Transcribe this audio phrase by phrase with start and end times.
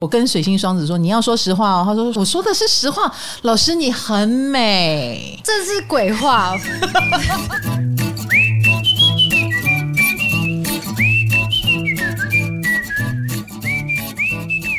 [0.00, 3.12] 我跟水星双子说：“你要说实话哦。”他说：“我说的是实话。”
[3.42, 6.54] 老师，你很美，这是鬼话。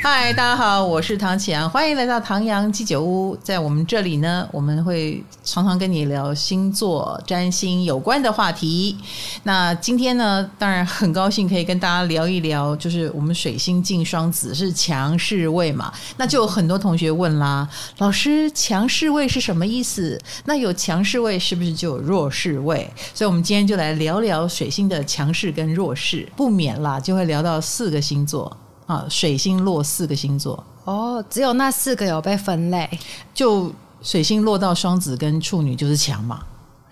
[0.02, 3.36] 嗨，大家好，我是唐启阳，欢迎来到唐阳鸡酒屋。
[3.44, 8.98] 在我们这里呢，我们会常常跟你聊星座、占星有关的话题。
[9.44, 15.92] 那今天呢，当然很高兴可以跟大家聊一聊，就是我们水星进双子是强势位嘛。
[16.16, 20.18] 那就有很多同学问啦，老师，强势位是什么意思？
[20.46, 22.90] 那有强势位是不是就有弱势位？
[23.14, 28.56] 所以我们今天就来聊聊水星的强势跟弱势，不免啦就会聊到四个星座。
[28.90, 32.90] 啊，水星落四个星座哦，只有那四个有被分类，
[33.36, 33.72] 就
[34.02, 36.40] 水星落到双子跟处女就是强嘛？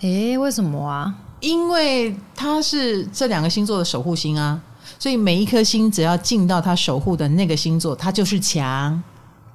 [0.02, 1.12] 诶，为什么啊？
[1.40, 4.62] 因为它是这两个星座的守护星啊，
[5.00, 9.02] 所以每一颗星只要进到它守护的那个星座，它就是强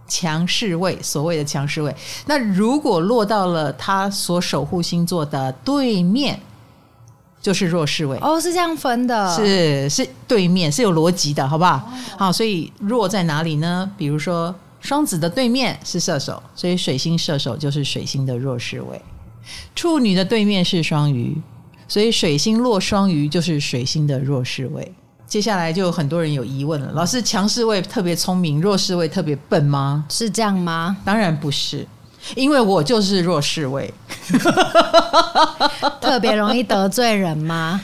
[0.08, 1.94] 强势位，所谓的强势位。
[2.26, 6.40] 那如果落到了它所守护星座的对面。
[7.42, 11.74] 就是弱势位哦，是这样分的，是是对面是有逻辑的，好不好？
[11.74, 11.82] 哦、
[12.16, 13.90] 好，所以弱在哪里呢？
[13.98, 18.96] 比如说双子的对面是射手，所以水星射手就是水星的弱势位；
[19.74, 21.36] 处女的对面是双鱼，
[21.88, 24.94] 所以水星落双鱼就是水星的弱势位。
[25.26, 30.04] 接下来就有很多人有疑问了，老师，强势位特别聪明，弱势位特别笨吗？
[30.08, 30.96] 是这样吗？
[31.04, 31.86] 当然不是。
[32.34, 33.92] 因为我就是弱势位，
[36.00, 37.80] 特别容易得罪人吗？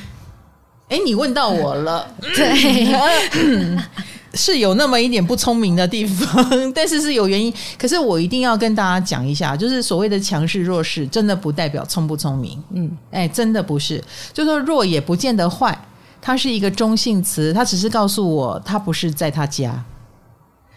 [0.88, 3.78] 哎，你问到我了，对，
[4.34, 7.52] 是有那么一点不聪明的地方， 但是是有原因。
[7.78, 12.62] 可是我一定要跟大家讲一下，就是所谓的强势弱势，真的不代表聪不聪明。
[12.72, 15.78] 嗯，哎，真的不是，就说弱也不见得坏，
[16.22, 19.84] 它是一个中性词，它只是告诉我，它不是在他家。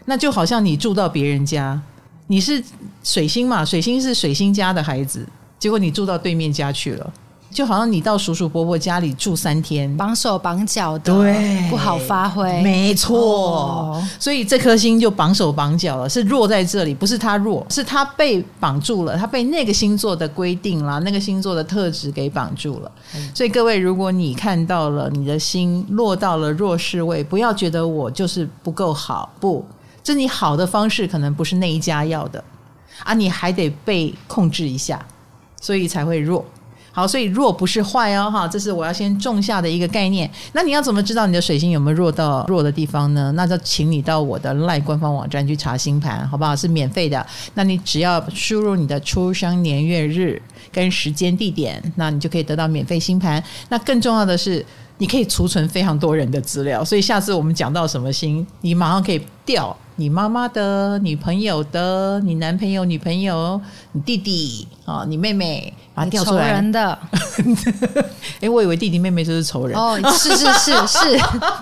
[0.05, 1.81] 那就好像你住到别人家。
[2.31, 2.63] 你是
[3.03, 3.65] 水星嘛？
[3.65, 5.27] 水星是水星家的孩子，
[5.59, 7.13] 结果你住到对面家去了，
[7.49, 12.61] 就好像你到叔叔伯伯家里住三天，绑手绑脚的，对，不好发挥。
[12.61, 22.89] 没错，哦、所以这颗星就绑手绑脚了，是弱在这里，不是他弱，是他被绑住了，他被那个星座的规定啦，那个星座的特质给绑住了。
[23.13, 29.65] 嗯、所以各位，如果你看到了你的心落到了弱势位，不要觉得我就是不够好，不。
[30.03, 32.43] 这你好的方式可能不是那一家要的
[33.03, 35.03] 啊，你还得被控制一下，
[35.59, 36.45] 所以才会弱。
[36.93, 40.29] 好，所以弱不是坏哦，哈，这是我要先种下的一个概念。
[40.51, 43.31] 那你要怎么知道你的水星有没有弱到弱的地方呢？
[43.31, 46.53] 那就请你到我的 LINE 官方网站去查星盘，好不好？
[46.53, 47.25] 是免费的。
[47.53, 53.41] 那你只要输入你的出生年月日跟时间地点，那你就可以得到免费星盘。
[53.69, 54.65] 那更重要的是，
[55.01, 59.75] 你可以储存非常多人的资料，所以下次我们讲到什么星，你马上可以调。
[59.95, 63.59] 你妈妈的女朋友的，你男朋友女朋友，
[63.93, 66.49] 你弟弟啊，你妹妹，把它调出来。
[66.49, 66.99] 仇人的，
[68.41, 69.75] 哎，我以为弟弟妹妹就是仇人。
[69.75, 70.99] 哦，是是是是，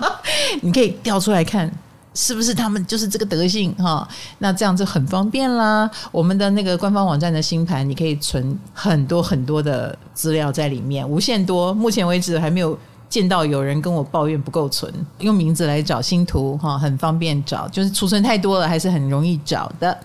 [0.60, 1.70] 你可以调出来看，
[2.12, 4.06] 是不是他们就是这个德性哈？
[4.40, 5.90] 那这样就很方便啦。
[6.12, 11.72] 我们的那个官方网站的星盘，你可以存很多很多的资料在里面，无限多。
[11.72, 12.78] 目前为止还没有。
[13.10, 19.98] 见到有人跟我抱怨不够存，用名字来找星图哈，很方便找，就是储存太多了，还是很容易找的。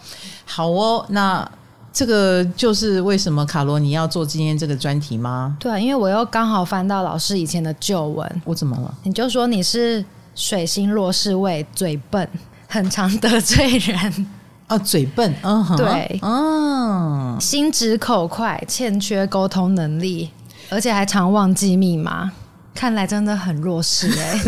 [0.44, 1.48] 好哦，那
[1.94, 5.56] 这个就是为什么卡罗你要做今天这个专题吗？
[5.60, 8.94] 对啊，因为我又刚好翻到老师以前的旧文，我怎么了？
[9.04, 12.28] 你就说你是水星弱势位，嘴笨，
[12.68, 14.28] 很常得罪人
[14.66, 20.32] 啊， 嘴笨，嗯哼，对，嗯，心直口快，欠缺沟通能力，
[20.72, 22.32] 而且还常忘记密码。
[22.76, 24.40] 看来真的很弱势 哎、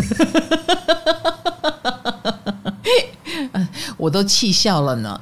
[3.52, 5.18] 欸，我都气笑了呢。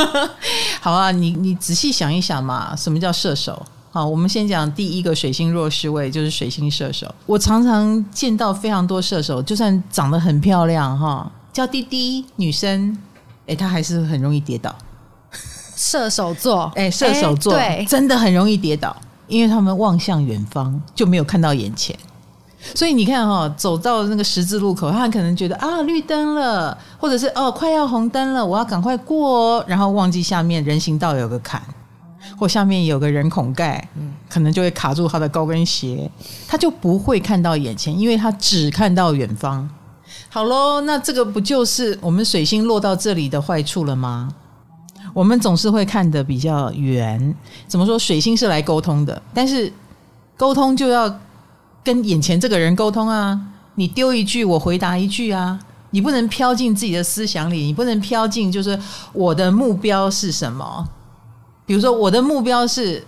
[0.80, 3.64] 好啊，你你仔细想一想嘛，什么叫射手？
[3.92, 7.14] 好，我们先讲第一个水星弱势位，就是水星射手。
[7.26, 12.96] 我常常见到非常多射手，就算长得很漂亮哈，叫滴滴女生，
[13.46, 14.74] 哎，她还是很容易跌倒。
[15.76, 18.96] 射手座，哎，射手座对，真的很容易跌倒，
[19.28, 21.98] 因为他们望向远方，就没有看到眼前。
[22.62, 31.62] 所以你看哈、走到那个十字路口，他可能觉得啊绿灯了，或者是哦快要红灯了，我要赶快过哦，然后忘记下面人行道有个坎，
[32.38, 33.88] 或下面有个人孔盖，
[34.28, 36.10] 可能就会卡住他的高跟鞋，
[36.46, 39.68] 他就不会看到眼前，因为他只看到远方。
[40.28, 44.28] 好喽，那这个不就是我们水星落到这里的坏处了吗？
[45.14, 47.34] 我们总是会看得比较远。
[47.66, 47.98] 怎么说？
[47.98, 49.72] 水星是来沟通的，但是
[50.36, 51.18] 沟通就要。
[51.82, 53.40] 跟眼前这个人沟通啊，
[53.74, 55.58] 你丢一句我回答一句啊，
[55.90, 58.78] 你不能飘进自己的思想里，你不能飘进就是
[59.12, 60.88] 我的目标是什么？
[61.66, 63.04] 比如说我的目标是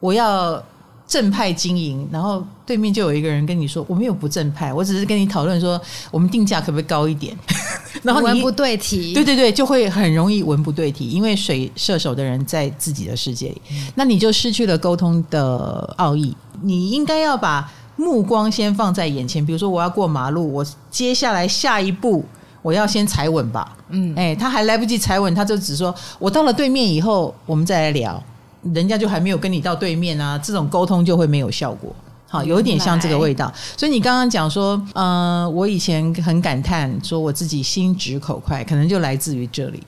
[0.00, 0.62] 我要。
[1.04, 5.78] 正派经营，然后对面就有一个人跟你说：“我没有不正派，我只是跟你讨论说，
[6.10, 7.36] 我们定价可不可以高一点？”
[8.02, 16.34] 然后你文不对题，对对对，就会很容易文不对题，因为水射手的人在自己的世界里，嗯、那你就失去了沟通的奥义。
[16.62, 22.24] 你应该要把目光先放在眼前，比如说我要过马路，我接下来下一步
[22.62, 23.76] 我要先踩稳吧。
[23.90, 28.22] 嗯，哎，他还来不及踩稳，他就只说：“我到了对面以后，我们再来聊。”
[28.74, 31.94] 人家就还没有跟你到对面啊，这种沟通就会没有效果。
[32.28, 33.52] 好，有一点像这个味道。
[33.76, 39.82] 所以你刚刚讲说，呃，我以前很感叹说我自己心直口快，可能就来自于这里。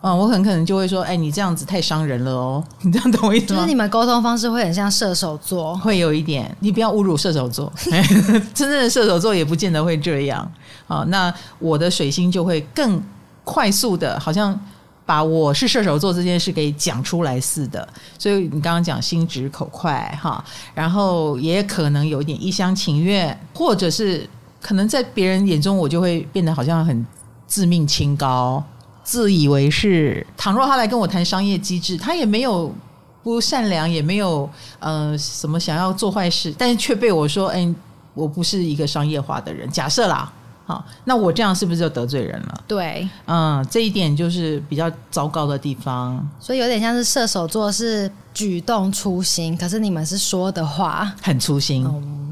[0.00, 2.64] 啊、呃，我很可能就会说，哎，你这样子太伤人了哦。
[2.82, 3.60] 你这样懂我意思吗？
[3.60, 6.54] 就是你们沟通方式会很像射手座，会有一点。
[6.60, 7.72] 你不要侮辱射手座，
[8.54, 10.50] 真正的射手座也不见得会这样。
[10.86, 13.02] 啊，那我的水星就会更
[13.44, 14.58] 快速的，好像。
[15.06, 17.88] 把我是射手座这件事给讲出来似的，
[18.18, 20.44] 所以你刚刚讲心直口快哈，
[20.74, 24.28] 然后也可能有一点一厢情愿，或者是
[24.60, 27.06] 可能在别人眼中我就会变得好像很
[27.46, 28.60] 自命清高、
[29.06, 30.26] 自以为是。
[30.36, 32.74] 倘若他来跟我谈商业机制，他也没有
[33.22, 34.50] 不善良，也没有
[34.80, 37.74] 呃什么想要做坏事，但是却被我说，哎，
[38.12, 39.70] 我不是一个商业化的人。
[39.70, 40.30] 假设啦。
[40.66, 42.64] 好，那我这样是不是就得罪人了？
[42.66, 46.28] 对，嗯，这一点就是比较糟糕的地方。
[46.40, 51.86] 所以有点像是射手座是举动粗心，可是你们是说的话很粗心。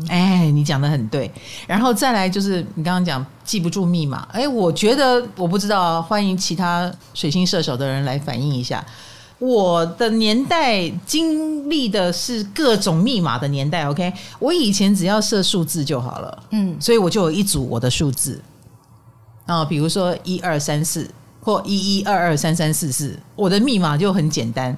[0.09, 1.31] 哎、嗯，你讲的很对。
[1.65, 4.27] 然后再来就是你刚刚讲记不住密码。
[4.33, 8.85] 哎，我觉得我不知道，欢迎其他水星射手的人来反映一下。
[9.41, 14.11] 我的年代经历的是各种密码的年代，OK？
[14.39, 18.41] 我以前只要设数字就好了，嗯，所以我就有一组我的数字
[19.47, 21.07] 啊，比如说一二三四
[21.41, 24.75] 或一一二二三三四四，我的密码就很简单，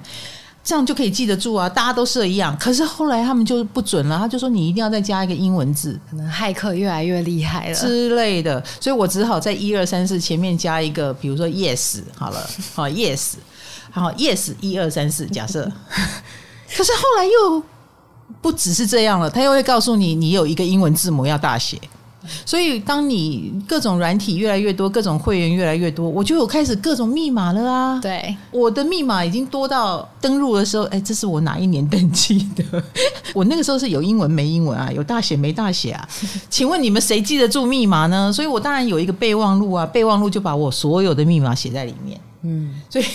[0.63, 2.57] 这样就可以记得住啊，大家都设一样。
[2.59, 13.35] 可是后来他们就不准了，他就说你一定要再加一个英文字，可能骇客越来越厉害了之类的，所以我只好在一二三四前面加一个，比如说 yes 好了，好 yes。
[13.99, 15.63] 好，yes，一二三四，假设。
[16.75, 17.63] 可是后来又
[18.41, 21.79] 不只是这样了，他又会告诉你，你有一个英文字母要大写。
[22.45, 27.97] 所以，当你各种软体越来越多，各种会员越来越多，我就有开始各种密码了啊。
[28.01, 32.83] 对，我的密码已经多到登录的时候，哎，这是我哪一年登记的？
[33.33, 36.09] 我那个时候是有英文没英文啊，有大写没大写啊？
[36.49, 38.29] 请问你们谁记得住密码呢？
[38.33, 42.19] 所以我当然有一个备忘录啊，备忘录就把我所有的密码写在里面。
[42.43, 43.05] 嗯，所以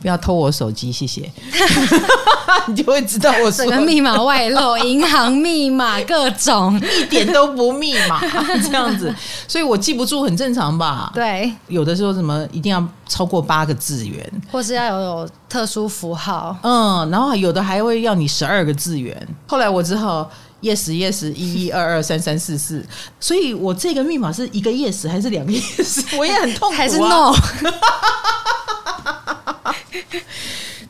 [0.00, 1.30] 不要偷我手机，谢谢。
[2.66, 8.20] 你就会知道我整个密码外露，银行密码各种，一点都不密码
[8.62, 9.14] 这样子，
[9.46, 11.10] 所以我记不住很正常吧？
[11.14, 19.16] 对，有的时候什么一定要超过八个字元，或是要有有特殊符号，嗯，然后有的还会要你十二个字元。
[19.46, 20.28] 后来我只好
[20.60, 22.84] yes yes 一一二二三三四四，
[23.20, 26.16] 所以我这个密码是一个 yes 还是两个 yes？
[26.16, 27.32] 我也很痛苦啊，还是 no？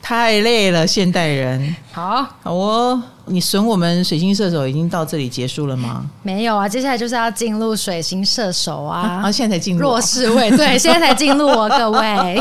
[0.08, 1.76] 太累了，现代人。
[1.92, 3.02] 好，好哦。
[3.26, 6.02] 你损我们水星射手已经到这里结束了吗？
[6.22, 9.20] 没有啊，接下来就是要进入水星射手啊。
[9.22, 12.40] 啊，现在才进入弱势位，对， 现在才进入哦，各位。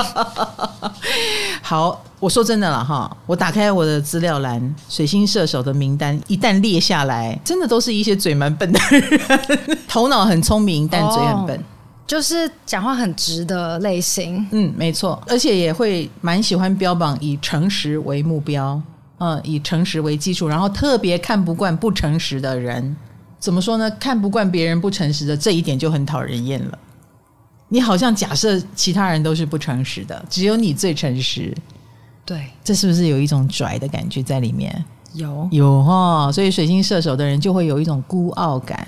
[1.61, 11.57] 好，我说真的了哈，我打开我的资料栏，水星射手的名单一旦列下来，真的都是一些嘴蛮笨的人， 头脑很聪明，但嘴很笨。
[11.57, 11.63] 哦
[12.07, 18.81] 就是讲话很直的类型，嗯，没错，而且也会蛮喜欢标榜以诚实为目标，
[19.19, 22.95] 嗯，以诚实为基础，然后特别看不惯不诚实的人。
[23.39, 23.91] 怎么说呢？
[23.99, 26.79] 看不惯别人不诚实的这一点就很讨人厌了。
[27.67, 31.53] 你好像假设其他人都是不诚实的，只有你最诚实，
[32.25, 34.83] 对，这是不是有一种拽的感觉在里面？
[35.13, 38.85] 有有哈，所以水星射手的人就会有一种孤傲感，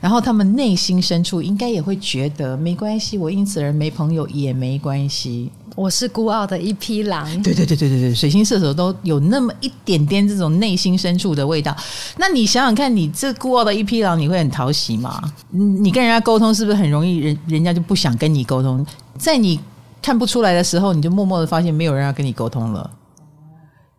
[0.00, 7.24] 然后他们内心深处应该也会觉得没关系，我因此而没朋友也没关系，我是孤傲的一匹狼。
[7.42, 11.74] 对对对对对对，水星射手都有那么一点点这种内心深处的味道。
[12.18, 15.22] 那你想想看，你这孤傲的一匹狼，你会很讨喜吗？
[15.50, 18.84] 你跟人家沟通是不是很容易人人家就不想跟你沟通？
[19.16, 19.58] 在你
[20.02, 22.90] 看不出来的时候，你就默默的发现没有人要跟你沟通了，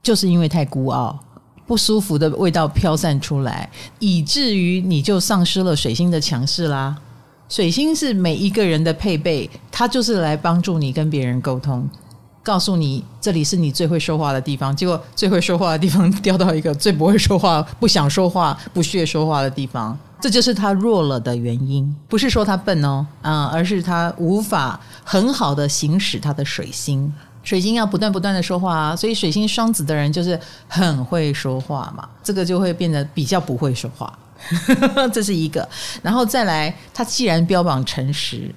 [0.03, 1.17] 就是因为太孤傲。
[1.71, 6.93] 不舒服的味道飘散出来，以至于你就丧失了水星的强势啦。
[7.47, 11.87] 水星是每一个人的配备，它就是来帮助你跟别人沟通，
[12.43, 14.75] 告诉你这里是你最会说话的地方。
[14.75, 19.97] 结果最会说话的地方掉到一个最不会说话、不想说话、不屑说话的地方。
[20.19, 21.95] 这就是他弱了的原因。
[22.09, 27.13] 不是说他笨哦，啊、嗯，而是他无法很好的行使他的水星。
[27.43, 34.17] 水星要不断不断的说话啊，所以水星双子的人就是很会说话嘛，这个就会变得比较不会说话，
[35.11, 35.67] 这是一个。
[36.01, 38.53] 然后再来，他既然标榜诚实，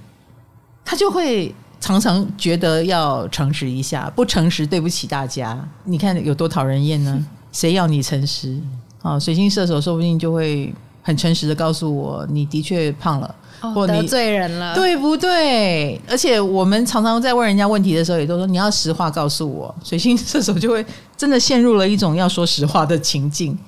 [0.84, 5.58] 他就会常常觉得要诚实一下，不诚实对不起大家。
[5.84, 7.26] 你看有多讨人厌呢？
[7.52, 8.60] 谁要你诚实？
[9.02, 13.32] 啊，水星射手说不定就会很诚实的告诉我，你的确胖了。
[13.74, 15.98] 或得罪人了，对不对？
[16.06, 19.74] 而且我们常常在问人家问题的时候，也都说你要实话告诉我。
[19.82, 20.84] 水星射手就会
[21.16, 23.58] 真的陷入了一种要说实话的情境。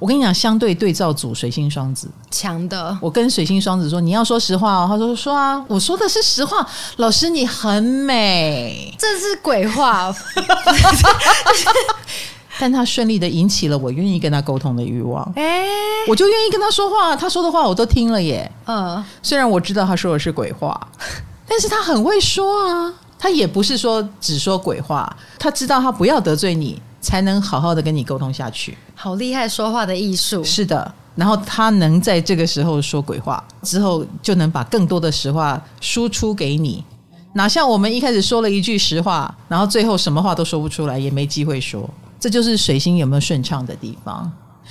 [0.00, 2.98] 我跟你讲，相对对照组水星双子强的。
[3.00, 6.66] 我跟水星双子说你要说实话哦，他说说啊，我说的是实话。
[6.96, 10.12] 老师你很美，这是鬼话。
[12.58, 15.68] 但他顺利的引起了我愿意跟他沟通的欲望，哎、欸，
[16.08, 18.50] 我就愿意跟他说话，他说的话我都听了耶。
[18.66, 20.88] 嗯，虽然我知道他说的是鬼话，
[21.46, 22.94] 但是他很会说啊。
[23.18, 28.76] 他也不是说只说鬼话，他知道他不要得罪你，才能好好的跟你沟通下去。
[28.96, 30.42] 好厉害，说话的艺术。
[30.42, 36.84] 是的，然后他能在这个时候说鬼话，之后就能把更多的实话输出给你。
[37.34, 41.88] 哪像我们一开始说了一句实话，然后最后什么话都说不出来，也没机会说。
[42.22, 44.30] 这就是水星有没有顺畅的地方，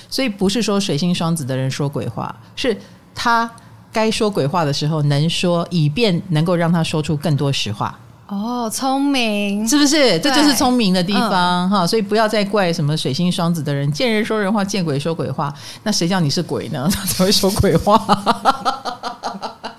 [0.09, 2.75] 所以不是说水星双子的人说鬼话，是
[3.13, 3.51] 他
[3.91, 7.99] 该说鬼话的时候能说，以便能够让他说出更多实话。
[8.27, 10.17] 哦，聪明，是不是？
[10.19, 11.87] 这就是聪明的地方哈、嗯！
[11.89, 15.53] 所以不要再怪什么水星双子的人，见人说人话，见鬼说鬼话。
[15.83, 16.87] 那谁叫你是鬼呢？
[16.95, 17.97] 他才会说鬼话。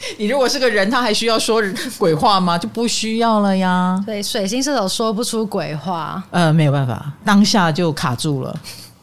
[0.19, 1.63] 你如果是个人，他还需要说
[1.99, 2.59] 鬼话吗？
[2.59, 4.03] 就不需要了呀。
[4.05, 8.55] 对，水星射手说不出鬼话，呃，没有办法，当下就卡住了，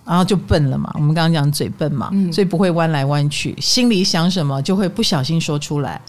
[0.06, 0.92] 然后就笨了嘛。
[0.96, 6.00] 我们刚刚讲嘴笨嘛，嗯，所以不会弯来弯去，心里想什么就会不小心说出来。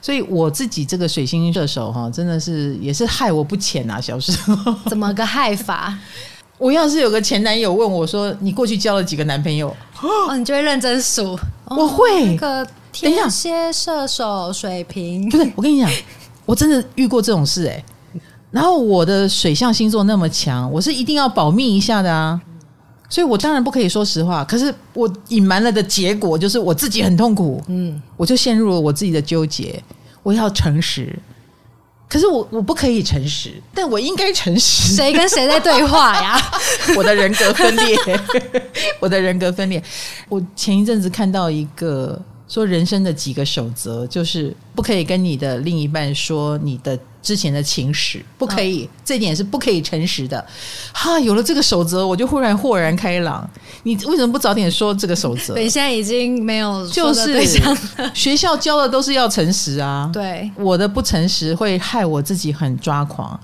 [0.00, 4.00] 所以我自己这个水星射手哈，真的是也是害我不浅啊。
[4.00, 5.96] 小时候怎么个害法？
[6.58, 11.38] 我要是有个前男友问我说：“你过去交了几个男朋友？”哦，你就会认真数。
[11.66, 12.36] 我会。
[12.36, 15.90] 个天蝎、射手、水瓶，不是我跟你讲，
[16.46, 17.84] 我真的遇过这种事哎、欸。
[18.50, 22.40] 然后我的水象星座那么强，我是一定要保密一下的啊。
[23.10, 24.44] 所以我当然不可以说实话。
[24.44, 27.62] 可是我隐瞒了的结果就是我自己很痛苦。
[27.68, 29.82] 嗯，我就陷入了我自己的纠结。
[30.22, 31.16] 我要诚实，
[32.08, 34.94] 可是我我不可以诚实，但我应该诚实。
[34.94, 36.40] 谁跟谁在对话呀？
[36.96, 37.96] 我的人格分裂，
[38.98, 39.82] 我的人格分裂。
[40.28, 42.20] 我前一阵子看到一个。
[42.50, 50.44] 说人生的几个守则，就是不可以跟你的另一半说你的之前的情史，不可以，哦、这点是不可以诚实的。
[50.92, 53.48] 哈，有了这个守则，我就忽然豁然开朗。
[53.82, 55.54] 你为什么不早点说这个守则？
[55.54, 57.44] 对，现在已经没有，就是
[58.14, 60.08] 学校教的都是要诚实啊。
[60.12, 63.38] 对，我的不诚实会害我自己很抓狂。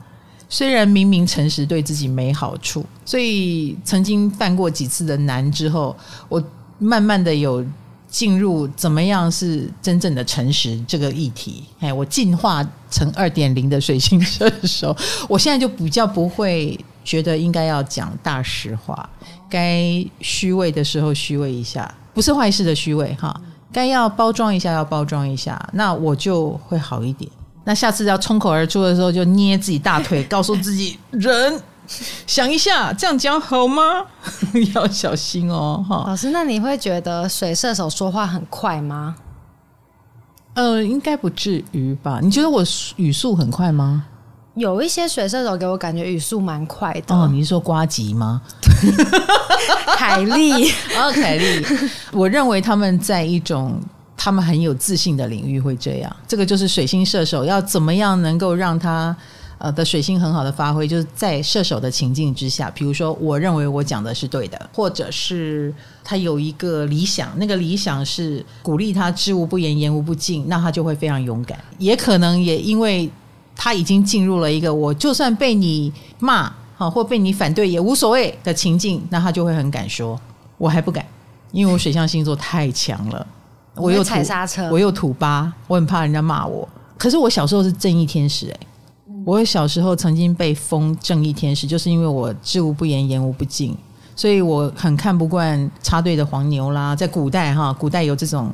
[0.48, 5.96] 虽然明明诚实对自己没好处，所以曾经犯过几次的难之后，
[6.28, 6.42] 我
[6.78, 7.64] 慢慢的有。
[8.14, 11.64] 进入怎么样是真正的诚实这个议题？
[11.80, 14.96] 哎，我进化成二点零的水星射手，
[15.28, 19.10] 我现在就比较不会觉得应该要讲大实话，
[19.50, 19.82] 该
[20.20, 23.34] 虚伪的时候虚伪一下，不是坏事的虚伪哈。
[23.72, 27.28] 该要包装一下要包装一下，那我就会好一点。
[27.64, 31.60] 那下次要冲口而出的时候，就捏自己大腿，告诉自己人。
[32.26, 33.82] 想一下，这样讲好吗？
[34.74, 36.04] 要小心哦，哈。
[36.06, 39.16] 老师，那你会觉得水射手说话很快吗？
[40.54, 42.20] 呃，应该不至于吧？
[42.22, 42.62] 你觉得我
[42.96, 44.04] 语速很快吗？
[44.54, 47.14] 有一些水射手给我感觉语速蛮快的。
[47.14, 48.40] 哦，你是说瓜吉吗？
[49.96, 51.66] 凯莉，哦，凯莉。
[52.12, 53.80] 我认为他们在一种
[54.16, 56.16] 他们很有自信的领域会这样。
[56.28, 59.14] 这个就是水星射手要怎么样能够让他。
[59.58, 71.58] 呃的水星很好的发挥，就是在射手的情境之下，比如说，我认为我讲的是对的，或者是他有一个理想，那个理想是鼓励他知无不言，言无不尽，那他就会非常勇敢。
[71.78, 73.10] 也可能也因为
[73.56, 80.20] 他已经进入了一个我就算被你骂哈或被你反对也无所谓的情境，那他就会很敢说。
[80.58, 81.04] 我还不敢，
[81.52, 83.26] 因为我水象星座太强了，
[83.76, 86.68] 我又踩刹车，我又土八，我很怕人家骂我。
[86.96, 88.66] 可是我小时候是正义天使哎、欸。
[89.24, 93.76] 我小时候曾经被封正义天使，就是因为我知无不言，言无不尽，
[94.14, 96.94] 所以我很看不惯插队的黄牛啦。
[96.94, 98.52] 在古代哈，古代有这种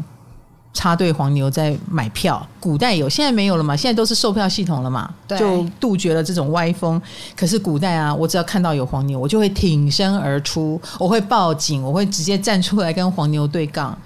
[0.72, 3.74] 插队黄牛在买票，古代有，现在没有了嘛？
[3.74, 5.12] 现在都是售票系统了嘛？
[5.28, 7.00] 就杜绝了这种歪风。
[7.36, 13.98] 可是古代啊，我只要看到有黄牛，我就会挺身而出，我会报警，我会直接站出来跟黄牛对杠。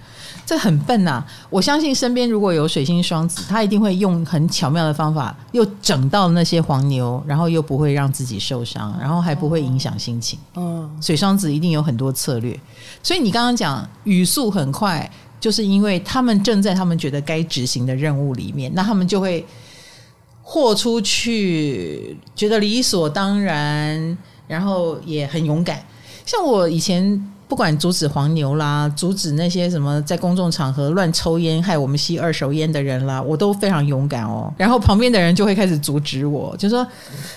[0.47, 1.27] 这很笨呐、啊！
[1.49, 10.39] 我相信身边如果有水星双子，他一定会用很巧妙的方法，又整到那些黄牛，然后又不会让自己受伤，然后还不会影响心情。
[10.57, 12.59] 嗯，水双子一定有很多策略。
[13.03, 15.11] 所以你刚刚讲语速很快，
[15.41, 19.47] 就是因为他们正在他们觉得该执行的任务里面，那他们就会
[20.43, 25.83] 豁出去，觉得理所当然，然后也很勇敢。
[26.27, 27.31] 像我以前。
[27.54, 34.52] 不管阻止黄牛啦，阻止那些什么在公众场合乱抽烟害我们吸二手烟的人啦，我都非常勇敢哦。
[34.56, 36.84] 然后旁边的人就会开始阻止我，就说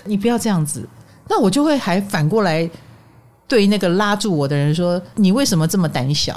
[0.05, 0.89] 你不要这样子。
[1.29, 2.67] 那我就会还反过来
[3.47, 6.36] 对那个拉住我的人说，你为什么这么胆小？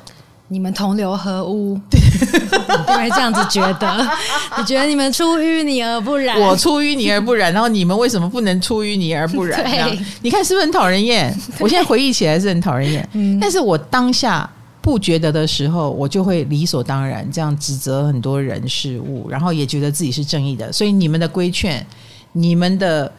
[0.48, 1.80] 你们同流合污，
[2.94, 4.10] 因为这样子觉得，
[4.58, 9.62] 你觉得你们出淤泥而不染，我出淤泥而不染，然后你们为什么不能出淤泥而不染？
[9.64, 11.34] 对，你看是不是很讨人厌？
[11.60, 14.48] 我现在回忆起来是很讨人厌，嗯，但是我当下
[14.82, 21.84] 不觉得的时候，我就会理所当然这样指责很多人事物，然后也觉得自己是正义的，所以你们的规劝，
[22.32, 23.10] 你们的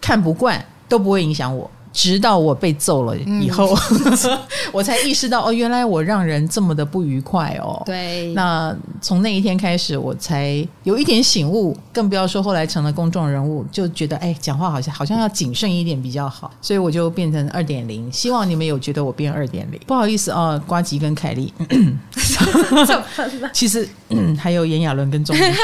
[0.00, 1.70] 看不惯都不会影响我。
[1.92, 4.38] 直到我被揍了以后，嗯、
[4.72, 7.82] 我才意识到哦，原来我让人这么的不愉快哦。
[7.84, 18.10] 对，那从那一天开始，我才有一点醒悟，更不要说后来成了公众人物，就觉得哎，讲话好像好像要谨慎一点比较好，所以我就变成二点零。
[18.12, 19.80] 希望你们有觉得我变二点零。
[19.86, 21.52] 不好意思哦，瓜吉跟凯莉，
[23.52, 25.62] 其实、嗯、还有炎亚纶跟钟明轩，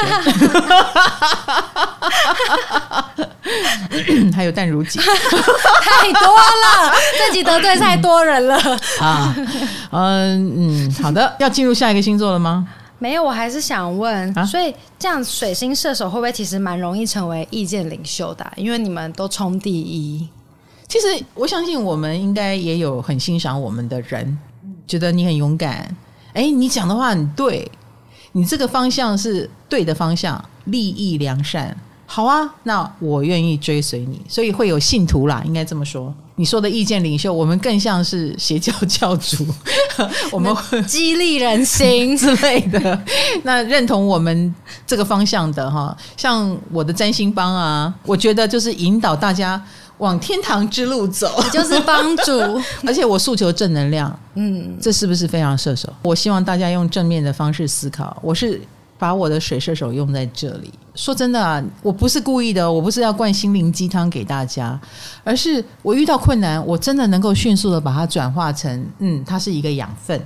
[4.33, 4.99] 还有淡如姐。
[6.13, 6.93] 多了，
[7.27, 8.55] 自己得罪太多人了
[8.99, 9.35] 啊！
[9.91, 12.67] 嗯嗯，好的，要进入下一个星座了吗？
[12.99, 18.53] 没有，我还是想问，啊、所以这样水星射手会不会其实蛮容易成为意见领袖的、啊？
[18.55, 20.27] 因为你们都冲第一。
[20.87, 24.37] 其实我相信我们应该也有很欣赏我们的人，
[24.87, 25.95] 觉得你很勇敢。
[26.33, 27.69] 哎，你讲的话很对，
[28.33, 31.75] 你这个方向是对的方向，利益良善。
[32.15, 36.15] 好啊，那我愿意追随你，所以会有信徒啦，应该这么说。
[36.37, 39.45] 你说的意见领袖，我们更像是邪教教主，
[40.31, 42.97] 我们会激励人心 之类的。
[43.43, 44.55] 那认同我们
[44.87, 49.61] 这个方向的哈，像我的占星帮啊，我觉得就是引导大家
[49.97, 52.31] 往天堂之路走，就是帮助。
[52.87, 55.91] 而且我诉求正能量，嗯，这是不是非常射手？
[56.03, 58.15] 我希望大家用正面的方式思考。
[58.21, 58.61] 我是。
[58.97, 60.71] 把我的水射手用在这里。
[60.95, 64.79] 说真的啊，我不是故意的，我不是要灌心灵鸡汤给大家，
[65.23, 70.19] 而是我遇到困难，我真的能够迅速的把它转化成，嗯，它是一个养分。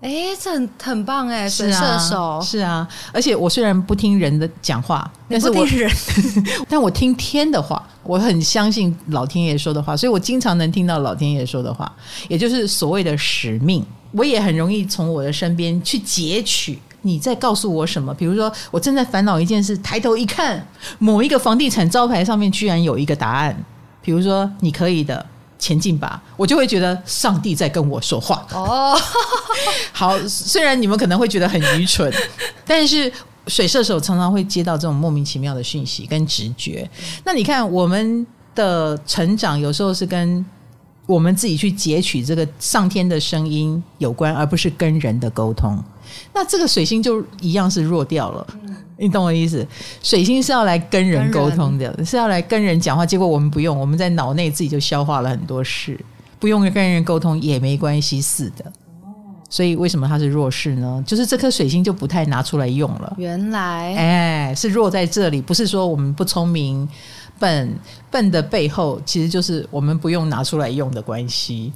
[0.00, 0.10] 哎，
[0.40, 2.88] 这很很棒哎，水射手是啊。
[3.12, 5.88] 而且我虽然不听人的讲话，但是我人，
[6.68, 11.90] 但我听天的话，我很相信老天爷说的话，所以我经常能听到老天爷说的话，
[12.28, 13.86] 也就是所谓的使命。
[14.10, 16.76] 我也很容易从我的身边去截取。
[17.02, 18.14] 你在告诉我什么？
[18.14, 20.66] 比如说，我正在烦恼一件事，抬头一看，
[20.98, 23.56] 某一个房地产招牌上面居然有一个答案。
[24.00, 25.24] 比如说，你可以的，
[25.58, 28.44] 前进吧，我就会觉得上帝在跟我说话。
[28.52, 28.98] 哦，
[29.92, 32.12] 好，虽然你们可能会觉得很愚蠢，
[32.66, 33.12] 但是
[33.46, 36.88] 水射手常常会接到这种莫名其妙的讯息跟直觉。
[37.24, 40.44] 那你看，我们的成长有时候是跟
[41.06, 45.82] 我们自己去截取这个上天的声音有关，而不是跟人的沟通。
[46.32, 48.46] 那这个水星就一样是弱掉了，
[48.96, 49.66] 你懂我意思？
[50.02, 53.04] 水星是要来跟人沟通的，是要来跟人讲话。
[53.04, 55.98] 结果我们不用，我们在脑内自己就消化了很多事，
[56.38, 58.72] 不用跟人沟通也没关系似的。
[59.50, 61.04] 所以为什么它是弱势呢？
[61.06, 63.14] 就是这颗水星就不太拿出来用了。
[63.18, 66.88] 原来，哎，是弱在这里，不是说我们不聪明。
[67.42, 67.76] 笨
[68.08, 71.72] 笨的背后，其实就是我们不用拿出来用的关系，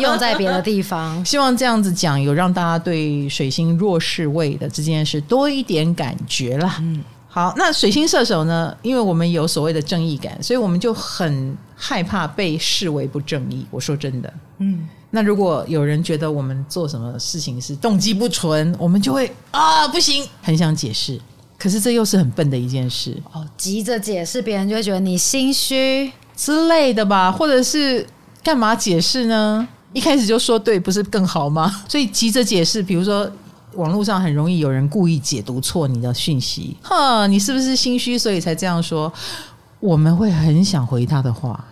[0.00, 1.20] 用在别的地方。
[1.22, 6.78] 希望这样子讲，有让大家对水星弱势位的这件事多一点感觉啦。
[6.80, 8.74] 嗯，好，那水星射手呢？
[8.80, 13.66] 因为我们有所谓的正义感，所以我们就很害怕被视为不正义。
[13.70, 21.20] 我说真的，嗯，那如果有人觉得我们做什么事情是动机不纯，我们就会啊，不行，很想解释。
[21.58, 28.06] 可是这又是很笨的一件事哦，急着解释，别人就会觉得你心虚之类的吧，或者是
[28.42, 29.66] 干嘛解释呢？
[29.92, 31.70] 一开始就说对，不是更好吗？
[31.88, 33.30] 所以急着解释，比如说
[33.74, 39.12] 网络上很容易有人故意解读错你的讯息，哈，你是不是心虚，所以才这样说？
[39.80, 41.64] 我们会很想回他的话。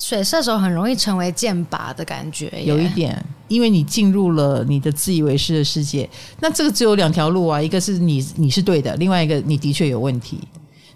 [0.00, 6.08] 水射手很容易成为箭靶的感觉，有一点，因为你进入了你的自以为是的世界。
[6.40, 10.40] 那这个只有两条路啊，一个是你你是对的，另外一个你的确有问题。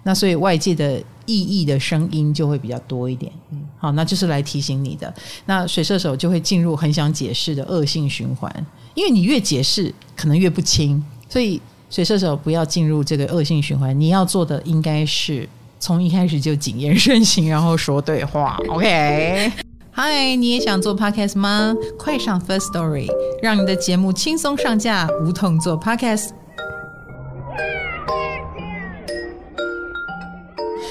[0.03, 3.31] 那所以外界的异议的声音就会比较多一点。
[3.51, 5.13] 嗯，好，那就是来提醒你的。
[5.47, 11.03] 那水射手就会进入很想解释的恶性循环，因为你越解释，可能越不清。
[11.29, 15.49] 所以水射手不要进入这个恶性循环，你要做的应该是
[15.85, 18.59] 从一开始就谨言慎行，然后说对话。
[18.71, 19.53] OK，
[19.91, 21.75] 嗨，你也想做 Podcast 吗？
[21.99, 23.07] 快上 First Story，
[23.43, 26.31] 让你的节目轻松上架，无痛做 Podcast。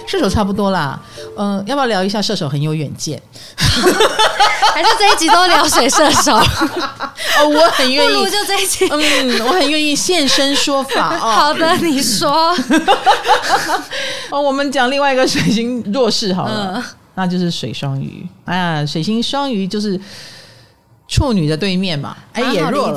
[0.06, 1.02] 射手差不多啦，
[1.38, 3.20] 嗯、呃，要不要聊一下射手很有远见？
[3.58, 6.40] 还是这一集都聊水射手？
[7.40, 11.16] 哦，我很愿意，就这一集，嗯，我很愿意现身说法。
[11.18, 12.56] 哦、好的，你说。
[14.30, 16.84] 哦，我们讲另外一个水星弱势好了，嗯、
[17.16, 18.26] 那就是水双鱼。
[18.46, 20.00] 哎呀，水星双鱼就是
[21.08, 22.94] 处女的对面嘛，哎，也弱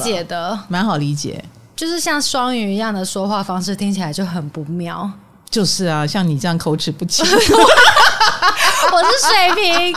[0.68, 1.42] 蛮好理解。
[1.74, 5.10] 就是像双鱼一样的说话方式，听起来就很不妙。
[5.48, 7.24] 就是啊，像你这样口齿不清，
[8.92, 9.94] 我是水瓶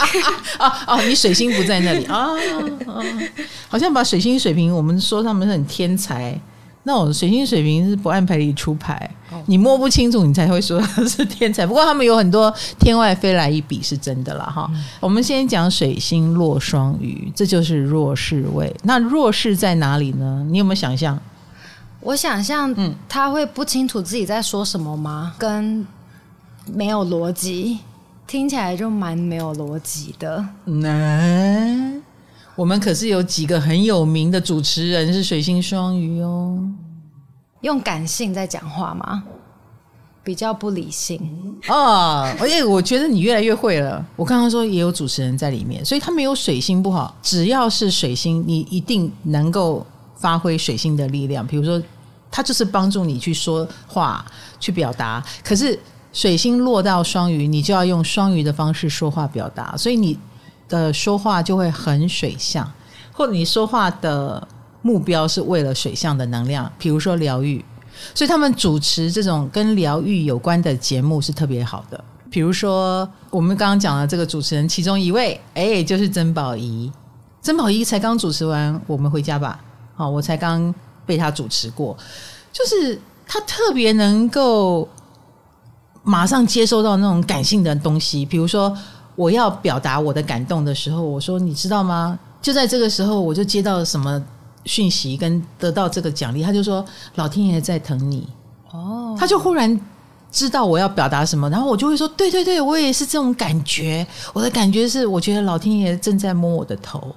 [0.59, 1.01] 哦哦！
[1.07, 2.29] 你水星不在那里啊，
[2.87, 3.03] 啊，
[3.67, 6.39] 好像把水星水瓶，我们说他们是很天才，
[6.83, 9.09] 那种水星水瓶是不按牌理出牌，
[9.45, 11.65] 你摸不清楚，你才会说他是天才。
[11.65, 14.69] 不过他们有很多天外飞来一笔，是真的了哈。
[14.73, 18.73] 嗯、我们先讲水星落双鱼，这就是弱势位。
[18.83, 20.45] 那弱势在哪里呢？
[20.49, 21.19] 你有没有想象？
[22.01, 25.33] 我想象，嗯，他会不清楚自己在说什么吗？
[25.37, 25.85] 跟
[26.65, 27.79] 没有逻辑，
[28.29, 30.45] 听起来就蛮没有逻辑的。
[30.63, 31.99] 那
[32.55, 36.63] 我们可是有几个很有名的主持人是水星双鱼哦，
[37.61, 39.23] 用感性在讲话吗？
[40.23, 41.19] 比较不理性
[41.65, 42.31] 啊！
[42.39, 44.05] 而且我觉得你越来越会了。
[44.15, 49.83] 我刚刚说也有主持人在里面，所以他没有水星不好，只要是水星，你一定能够。
[50.15, 51.81] 发挥水星的力量，比如说，
[52.29, 54.25] 他就是帮助你去说话、
[54.59, 55.23] 去表达。
[55.41, 55.79] 可是
[56.11, 60.17] 水星落到双鱼，你就要用双鱼的方式说话表达，所以你
[60.67, 62.69] 的说话就会很水象，
[63.11, 64.47] 或者你说话的
[64.81, 67.63] 目标是为了水象的能量，比如说疗愈。
[68.15, 72.03] 所以他们主持这种跟疗愈有关的节目是特别好的。
[72.31, 76.91] 比如说我们刚刚讲的这个主持人其中一位，哎，就是曾宝仪。
[77.41, 79.59] 曾宝仪才刚主持完，我们回家吧。
[79.95, 80.73] 好，我才刚
[81.05, 81.97] 被他主持过，
[82.53, 84.87] 就是他特别能够
[86.09, 88.25] 马上接收到那种感性的东西。
[88.25, 88.75] 比如说，
[89.15, 94.19] 我要表达我的感动的时候，我说：“你知道吗？”就在这个时候，我就接到了什么
[94.65, 96.41] 讯息，跟得到这个奖励。
[96.41, 98.27] 他就说：“老天爷在疼你。”
[98.73, 99.79] 哦，他就忽然
[100.31, 104.05] 知道我要表达什么，然后我就会说：“对对对，我也是这种感觉。
[104.33, 107.15] 我的感觉是，我觉得老天爷正在摸我的头。”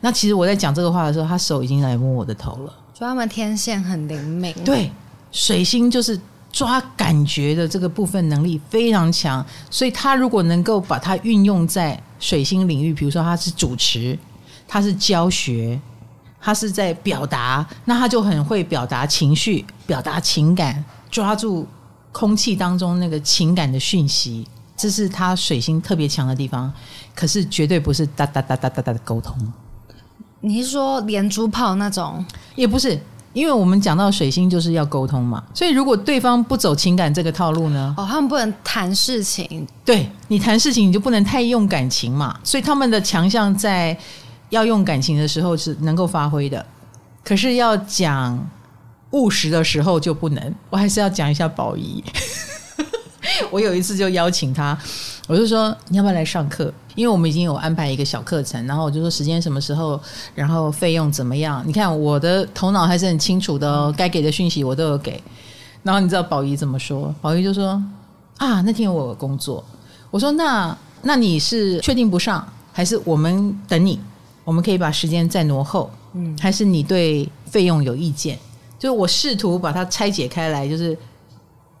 [0.00, 2.72] 那其实我在讲这个话的时候，他手已经来摸我的头了。
[2.94, 4.54] 所以他们天线很灵敏。
[4.64, 4.92] 对，
[5.32, 6.20] 水星就是
[6.58, 14.18] 抓感觉的这个部分能力非常强，所以他如果能够把它运用在水星领域，比如说他是主持，
[14.66, 15.80] 他是教学，
[16.40, 21.64] 他是在表达，那他就很会表达情绪、表达情感，抓住
[22.10, 24.44] 空气当中那个情感的讯息，
[24.76, 26.72] 这是他水星特别强的地方。
[27.14, 29.36] 可是绝对不是哒哒哒哒哒哒的沟通。
[30.40, 32.26] 你是说连珠炮那种？
[32.56, 33.00] 也不是，
[33.38, 37.94] 因为我们讲到水星就是要沟通嘛，所以如果对方不走情感这个套路呢？
[37.96, 39.64] 哦，他们不能谈事情。
[39.84, 43.96] 对，你谈事情，你就不能太用感情嘛，所以他们的强项在
[44.50, 46.66] 要用感情的时候是能够发挥的，
[47.22, 48.44] 可是要讲
[49.12, 50.54] 务实的时候就不能。
[50.70, 52.02] 我还是要讲一下宝仪，
[53.50, 54.76] 我有一次就邀请他。
[55.26, 56.72] 我就说你要不要来上课？
[56.94, 60.00] 因为我们已经有安排一个小课程，然后我就说时间什么时候，
[60.34, 61.62] 然后费用怎么样？
[61.66, 65.22] 你看我的头脑还是很清楚的哦，该给的讯息我都有给。
[65.82, 67.14] 然后你知道宝仪怎么说？
[67.20, 67.82] 宝仪就说
[68.38, 69.64] 啊，那天我有工作。
[70.10, 74.00] 我说那那你是确定不上，还是我们等你？
[74.44, 78.38] 我们可以把时间再挪后，嗯，还是你对费用有意见？
[78.78, 80.96] 就是我试图把它拆解开来，就是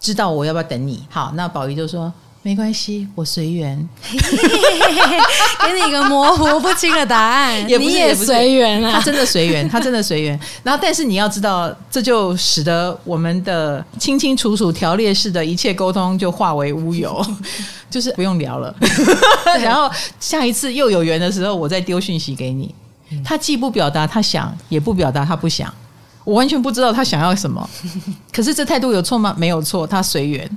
[0.00, 1.04] 知道我要不要等你。
[1.10, 2.12] 好，那宝仪就说。
[2.40, 7.68] 没关系，我随缘， 给你一个模糊不清的答案。
[7.68, 10.38] 也不是，你也随缘啊，他真的随缘，他真的随缘。
[10.62, 17.22] 然后，但是你要知道，这就使得我们的清清楚楚条列式的一切沟通就化为乌有，
[17.90, 18.74] 就是不用聊了。
[19.60, 22.72] 然后下一次又有缘的时候，我再丢讯息给你。
[23.24, 25.74] 他既不表达他想，也不表达他不想，
[26.28, 27.68] 我完全不知道他想要什么。
[28.30, 29.34] 可是这态度有错吗？
[29.38, 30.50] 没有错，他随缘。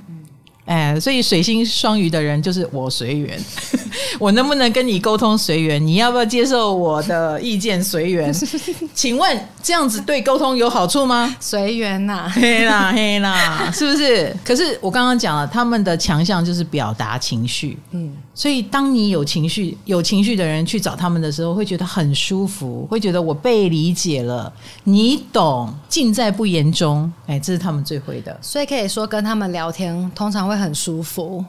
[0.66, 3.40] 哎，所以水星双鱼的人就是我随缘，
[4.20, 5.84] 我能不能跟你沟通随缘？
[5.84, 8.32] 你要不要接受我的意见随缘？
[8.94, 11.34] 请问这样子对沟通有好处吗？
[11.40, 14.34] 随缘呐，嘿啦嘿啦，是不是？
[14.44, 24.52] 可是我刚刚讲了，他们的强项就是表达情绪，嗯，所以当你有情绪、有情绪的人去找他们的时候，会觉得很舒服，会觉得我被理解了，
[24.84, 27.12] 你懂，尽在不言中。
[27.26, 28.36] 哎，这是他们最会的。
[28.40, 31.44] 所以可以说跟他们聊天，通常会很舒服。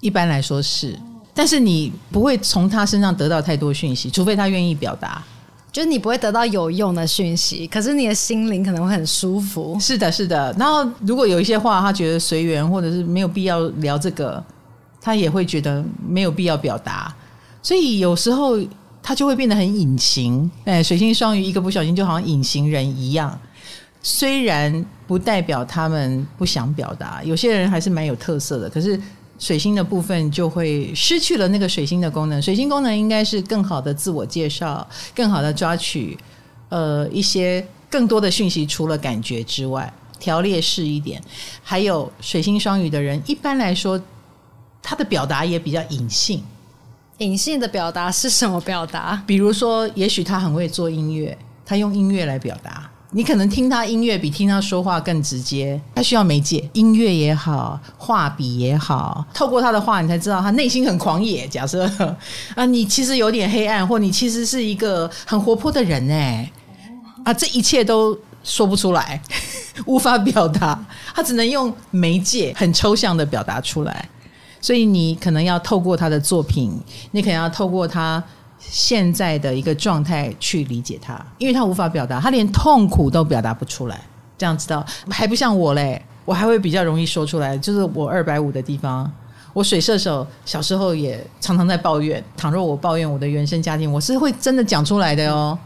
[0.00, 0.98] 一般来说是，
[1.32, 5.22] 但是你不会从他身上得到太多讯息，除非他愿意表达。
[5.72, 9.76] 就是你不会得到有用的讯息，可是你的心灵可能会很舒服。
[9.80, 10.54] 是的，是的。
[10.56, 14.44] 然后如果有一些话，他觉得随缘，或者是没有必要聊这个，
[15.04, 17.14] 他也会觉得没有必要表达。
[17.62, 18.58] 所以有时候
[19.02, 20.50] 他就会变得很隐形。
[20.64, 23.38] 哎，水星双鱼一个不小心就好像隐形人一样。
[24.02, 28.70] 虽然不代表他们不想表达，有些人还是蛮有特色的。
[28.70, 28.98] 可是。
[29.36, 32.40] 水星的部分就会失去了那个水星的功能。
[32.40, 36.16] 水星功能应该是更好的自我介绍，更好的抓取
[36.68, 41.20] 呃一些更多的讯息，除了感觉之外，条列式一点。
[41.64, 44.00] 还有水星双鱼的人，一般来说
[44.84, 46.44] 他的表达也比较隐性。
[47.18, 49.22] 隐性的表达是什么表达？
[49.26, 52.90] 比如说，也许他很会做音乐，他用音乐来表达。
[53.12, 61.46] 你可能听他音乐比听他说话更直接，他需要媒介，音乐也好，画笔也好，透过他的话，你才知道他内心很狂野。
[61.46, 61.88] 假设
[62.56, 66.50] 啊，你其实有点黑暗，或你其实是一个很活泼的人哎，
[67.24, 69.22] 啊，这一切都说不出来，
[69.86, 74.08] 无法表达，他只能用媒介很抽象的表达出来，
[74.64, 76.72] 所以你可能要透过他的作品，
[77.10, 78.24] 你可能要透过他。
[78.66, 84.00] 现在的一个状态去理解他，因为他无法表达，他连痛苦都表达不出来。
[84.38, 87.58] 这样知道还不像我嘞，我还会比较容易说出来。
[87.58, 89.10] 就是我二百五的地方，
[89.52, 92.24] 我水射手小时候也常常在抱怨。
[92.38, 95.58] 倘若我抱怨我的原生家庭，我是会真的讲出来的哦。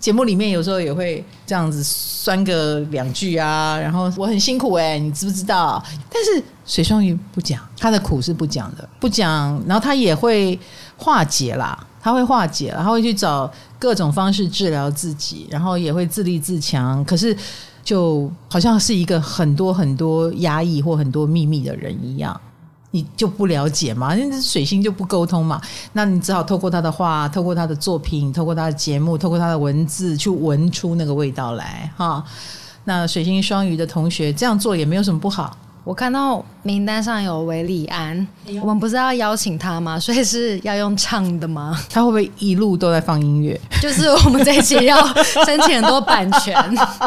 [0.00, 5.82] 节目里面有时候也会这样子酸个两句啊，然后我很辛苦哎，你知不知道？
[6.10, 10.58] 但是水双鱼不讲，他的苦是不讲的，不讲，然后他也会
[10.96, 11.78] 化解啦。
[12.02, 17.04] 他会化解，他会去找各种方式治疗自己，然后也会自立自强。
[17.04, 17.36] 可是，
[17.82, 22.40] 就好像是一个很多很多压抑或很多秘密的人一样，
[22.92, 24.14] 你就不了解嘛？
[24.14, 25.60] 因为水星就不沟通嘛。
[25.94, 32.24] 那你只好透过他的话，透过他的作品，透过他的节目，透过他的文字，去闻出那个味道来哈。
[32.84, 35.56] 那水星双鱼的同学这样做也没有什么不好。
[35.86, 38.26] 我看到名单上有韦礼安，
[38.60, 39.96] 我们不是要邀请他吗？
[40.00, 41.80] 所以是要用唱的吗？
[41.88, 43.58] 他会不会一路都在放音乐？
[43.80, 45.00] 就是我们这一期要
[45.44, 46.52] 申请很多版权，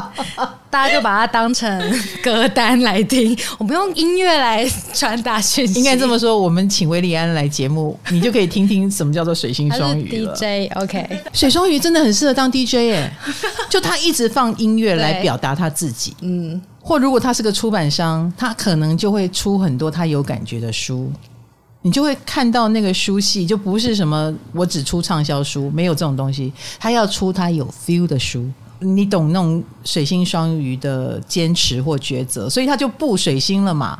[0.71, 3.37] 大家就把它当成歌单来听。
[3.57, 5.77] 我们用音乐来传达讯息。
[5.77, 10.25] 应该这么说，我们请韦礼安来节目，你就可以听听什么叫做水星双鱼。
[10.39, 13.11] DJ OK，水双鱼真的很适合当 DJ 耶，
[13.69, 16.15] 就他一直放音乐来表达他自己。
[16.21, 16.61] 嗯。
[16.89, 21.11] 或如果他是个出版商，他可能就会出很多他有感觉的书，
[21.83, 28.43] 你就会看到那个书系就不是什么我只出畅销书，没有这种东西，他要出他有 feel 的书。
[28.79, 33.99] 你懂那种水星双鱼的坚持或抉择，所以他就不水星了嘛。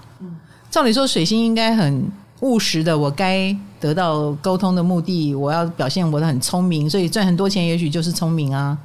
[0.72, 8.76] 照理说，水星应该很务实的，我该得到沟通的目的，我要表现我的很聪明，所以赚很多钱，也许就是聪明啊。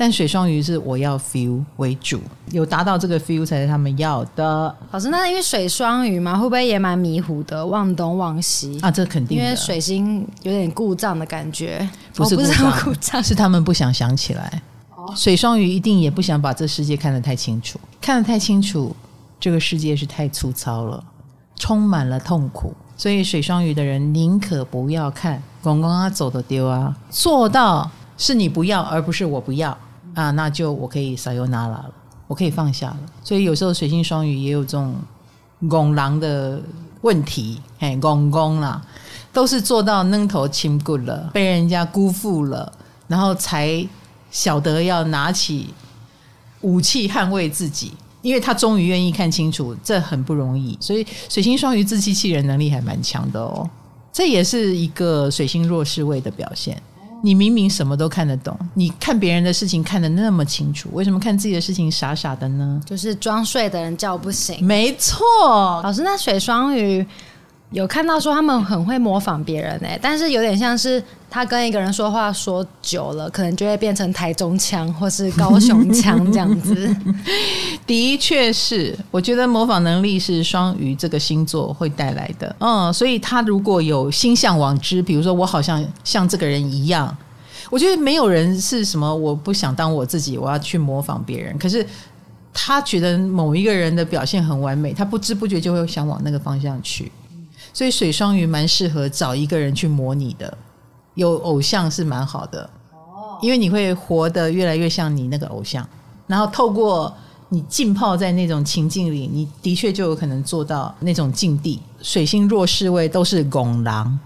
[0.00, 2.18] 但水双鱼是我要 feel 为主，
[2.52, 4.74] 有达到这个 feel 才是他们要的。
[4.92, 8.90] 老师，那因为水双鱼嘛，会不会也蛮迷糊的，忘东忘西啊？
[8.90, 14.62] 这肯定，因为水星有点故障的感觉，不是故障，故障是他们不想想起来。
[15.14, 18.96] 水双鱼一定也不想把这世界看得太清楚，看得太清楚，
[19.38, 21.04] 这个世界是太粗糙了，
[21.56, 22.74] 充满了痛苦。
[22.96, 29.76] 所以水双鱼的人宁可不要看，公公啊走的丢啊，做到是你不要，而不是我不要。
[30.14, 31.90] 啊，那就我可以撒尤那拉了，
[32.26, 32.98] 我可以放下了。
[33.22, 34.94] 所以有时候水星双鱼也有这种
[35.68, 36.60] 拱狼的
[37.02, 38.80] 问题，哎，拱拱啦，
[39.32, 42.72] 都是做到愣头轻骨了，被人家辜负了，
[43.06, 43.86] 然后才
[44.30, 45.74] 晓得要拿起
[46.60, 47.92] 武器捍卫自己，
[48.22, 50.76] 因为他终于愿意看清楚，这很不容易。
[50.80, 53.68] 所以水星双鱼自欺欺人能力还蛮强的哦，
[54.12, 56.80] 这也是一个水星弱势位的表现。
[57.22, 62.80] 你明明什么都看得懂，你看别人的事情看得那么清楚，为什么看自己的事情傻傻的呢？
[62.86, 64.64] 就是装睡的人叫不醒。
[64.64, 65.20] 没错，
[65.82, 67.06] 老师，那水双鱼。
[67.72, 76.96] 有看到说他们很会模仿别人哎，但是有点像是他跟一个人说话说久了，可能就会变成台中腔或是高雄腔这样子。
[77.86, 82.54] 的确是，我觉得模仿能力是双鱼这个星座会带来的。
[82.58, 87.16] 嗯，所以他如果有心向往之，比如说我好像像这个人一样，
[87.70, 91.56] 我觉得没有人是什么我不想当我自己，我要去模仿别人。
[91.56, 91.86] 可是
[92.52, 97.12] 他觉得某一个人的表现很完美，他不知不觉就会想往那个方向去。
[97.72, 100.56] 所以水双鱼蛮适合找一个人去模拟的，
[101.14, 105.86] 有偶像是蛮好的哦，因为你会活得越来越像你那个偶像，
[106.26, 107.14] 然后透过
[107.48, 111.80] 你浸泡在那种情境里，你的确就有可能做到那种境地。
[112.00, 114.18] 水星弱势位都是拱狼，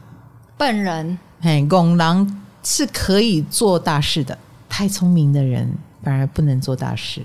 [0.56, 4.36] 笨人，嘿，拱狼是可以做大事的，
[4.68, 5.70] 太聪明的人
[6.02, 7.22] 反而不能做大事。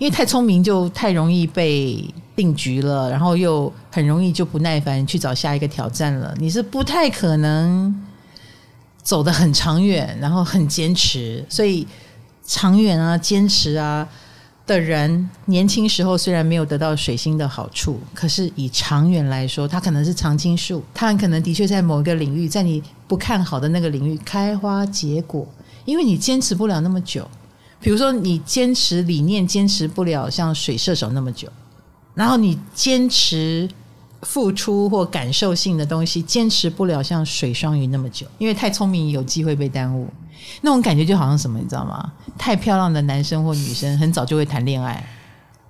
[0.00, 2.02] 因为太聪明就太容易被
[2.34, 6.34] 定局了，然后又很容易就不耐烦去找下一个挑战了。
[6.38, 7.94] 你是不太可能
[9.02, 11.44] 走得很长远，然后很坚持。
[11.50, 11.86] 所以
[12.46, 14.08] 长远啊、坚持啊
[14.66, 25.46] 的人，年轻时候虽然没有得到水星的好处，可是以长远来说，他可能是常青树，他很可能的确在某一个领域，在你不看好的那个领域开花结果，
[25.84, 27.28] 因为你坚持不了那么久。
[27.80, 31.48] 比如说，你坚持理念坚持不了像水射手那么久，
[32.14, 33.68] 然后你坚持
[34.22, 40.08] 付出或感受性的东西坚持不了像水双鱼那么久，因为太聪明有机会被耽误。
[40.62, 42.12] 那种感觉就好像什么，你知道吗？
[42.38, 45.04] 太漂亮的男生或女生很早就会谈恋爱。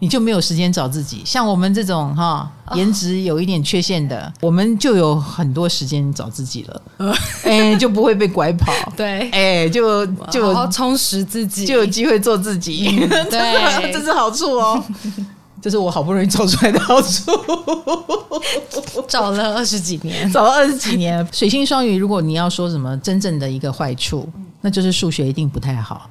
[0.00, 6.82] 你就没有时间找自己，像我们这种哈颜值有一点缺陷的，哦、我们就有很多时间找自己了，
[7.44, 14.82] 哎、欸，就不会被拐跑， 对，哎、欸，就就好好充实自己，就有机会做自己， 嗯、 对，这是好处哦，
[15.60, 17.30] 这是我好不容易找出来的好处，
[19.06, 24.26] 找了二十几年，找了二十几年，水星双鱼，如果你要说什么真正的一个坏处，
[24.62, 26.08] 那就是数学一定不太好。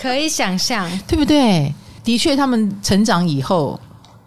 [0.00, 1.72] 可以想象，对不对？
[2.04, 3.78] 的确，他们成长以后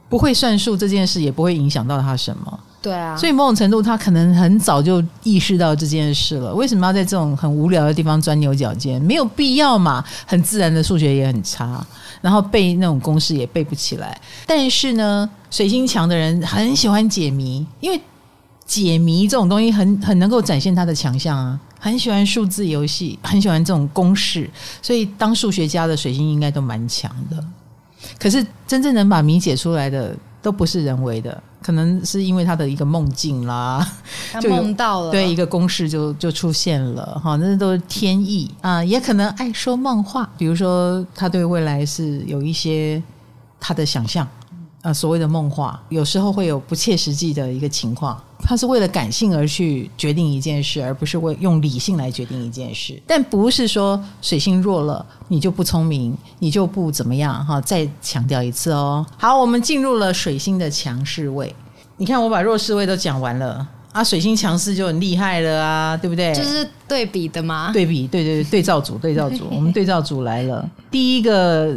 [0.10, 2.60] 不会算数这件事，也不会影响到他什么。
[2.82, 6.52] 对啊，所以某种程度，他可能很早就意识到这件事了。
[6.54, 9.00] 为什么要在这种很无聊的地方钻牛角尖？
[9.02, 10.04] 没有必要嘛。
[10.26, 11.86] 很自然的数学也很差，
[12.22, 14.20] 然后背那种公式也背不起来。
[14.48, 18.02] 但是呢，水星强的人很喜欢解谜，因为
[18.72, 21.60] 解谜这种东西很很能够展现他的强项啊。
[21.78, 24.50] 很喜欢数字游戏，很喜欢这种公式，
[24.82, 27.44] 所以当数学家的水星应该都蛮强的。
[28.18, 33.86] 可是真正能把谜解出来的都不是人为的，可能是因为他的一个梦境啦，
[34.32, 43.04] 他梦到了，对一个公式就就出现了哈，那都是天意啊，也可能爱说梦话，比如说他对未来是有一些
[43.60, 44.26] 他的想象。
[44.84, 48.20] 呃，所谓的梦话，有时候会有不切实际的一个情况。
[48.40, 53.00] 他是为了感性而去决定一件事，而不是为用理性来决定一件事。
[53.06, 57.62] 但不是说水星弱了，你就不聪明，你就不怎么样哈。
[57.62, 59.06] 再强调一次哦。
[59.18, 61.56] 好，我们进入了水星的强势位。
[61.98, 63.68] 你看，我把弱势位都讲完了。
[63.92, 66.34] 啊，水星强势就很厉害了啊，对不对？
[66.34, 67.72] 就是对比的嘛？
[67.74, 70.68] 对比，对对对，对照组， 对照组，我们对照组来了。
[70.90, 71.76] 第一个，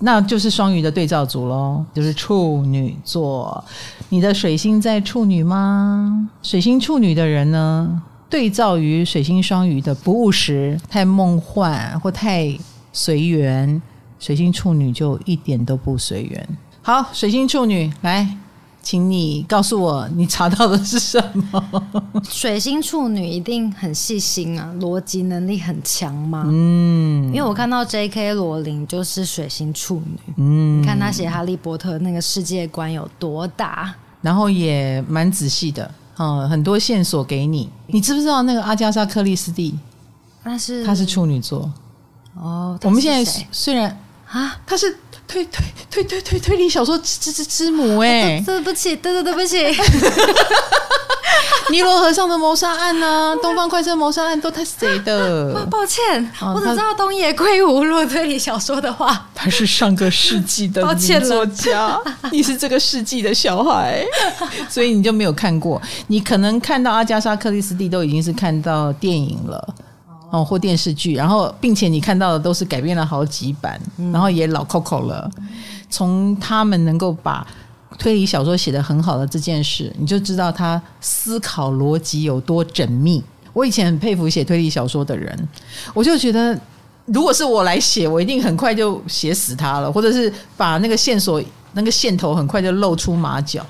[0.00, 3.64] 那就是双鱼的对照组喽，就是处女座。
[4.10, 6.28] 你的水星在处女吗？
[6.42, 12.54] 水星处女的人呢，对照于水星双鱼的不务实、太梦幻或太
[12.92, 13.80] 随缘，
[14.20, 16.48] 水星处女就一点都不随缘。
[16.82, 18.36] 好，水星处女来。
[18.84, 21.18] 请你告诉我，你查到的是什
[21.50, 21.82] 么？
[22.28, 26.44] 水星处女一定很细心啊，逻辑能力很强吗？
[26.46, 28.34] 嗯，因为我看到 J.K.
[28.34, 37.70] 罗琳就是水星处女，嗯，你看他写《哈利波特》那个世界观有多大，然后也蛮仔细的，嗯，很多线索给你。
[37.86, 39.74] 你知不知道那个阿加莎·克里斯蒂？
[40.42, 41.72] 那是他是处女座
[42.34, 42.78] 哦。
[42.82, 44.94] 我们现在虽然啊，他是。
[45.26, 49.64] 推推推推推推理小说之之之母哎，对不起，对对对不起，
[51.70, 55.66] 尼罗河上的谋杀案呢，东方快车谋杀案都他是谁的？
[55.70, 57.82] 抱歉，我只知道东野圭吾。
[57.82, 61.98] 如果推理小说的话，他是上个世纪的 名作家，
[62.30, 64.04] 你是这个世纪的小孩，
[64.68, 65.80] 所以你就没有看过。
[66.08, 69.74] 你可能看到阿加莎·克里斯蒂都已经是看到电影了。
[70.34, 75.30] 哦，或电视剧，然后并且你看到的都是改编了好几版，嗯、然后也老 Coco 了。
[75.88, 77.46] 从他们能够把
[77.96, 83.22] 推理小说写得很好的这件事，你就知道他思考逻辑有多缜密。
[83.52, 85.48] 我以前很佩服写推理小说的人，
[85.94, 86.58] 我就觉得，
[87.04, 91.40] 如果是我来写，我一定很快就写死他了，或者是把那个线索、
[91.74, 93.64] 那个线头很快就露出马脚。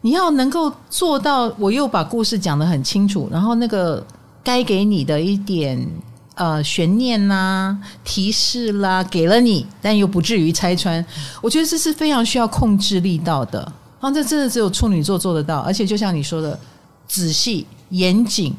[0.00, 4.04] 你要能够做到，我又把故事讲得很清楚，然后那个。
[4.42, 5.86] 该给你的一点
[6.34, 11.04] 呃悬念呐、提示啦，给了你，但又不至于拆穿。
[11.40, 13.72] 我觉得这是非常需要控制力道的。
[14.00, 15.60] 啊，这真的只有处女座做得到。
[15.60, 16.58] 而且就像你说的，
[17.06, 18.54] 仔细、严谨、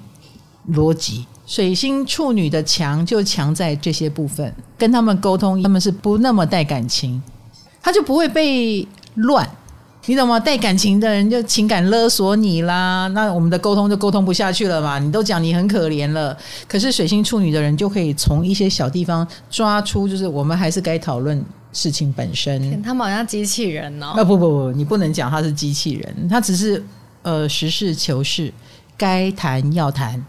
[0.72, 1.26] 逻辑。
[1.46, 7.22] 水星处女的强就强在这些部分，跟他们沟通，他们是不那么带感情，
[7.82, 9.46] 他就不会被乱。
[10.06, 10.38] 你懂吗？
[10.38, 15.00] 带感情的人就情感勒索你啦，那我们的沟通就沟通不下去了嘛。
[15.00, 16.38] 你都讲你很可怜了，
[16.68, 21.42] 可是水星处女的人就可以从一些小地方抓出，就是我们还是该讨论
[21.72, 22.82] 事情本身。
[22.82, 24.08] 他们好像机器人哦。
[24.08, 26.84] 啊不不不，你不能讲他是机器人，他只是
[27.22, 28.54] 呃实事求是，
[28.98, 30.22] 该谈要谈。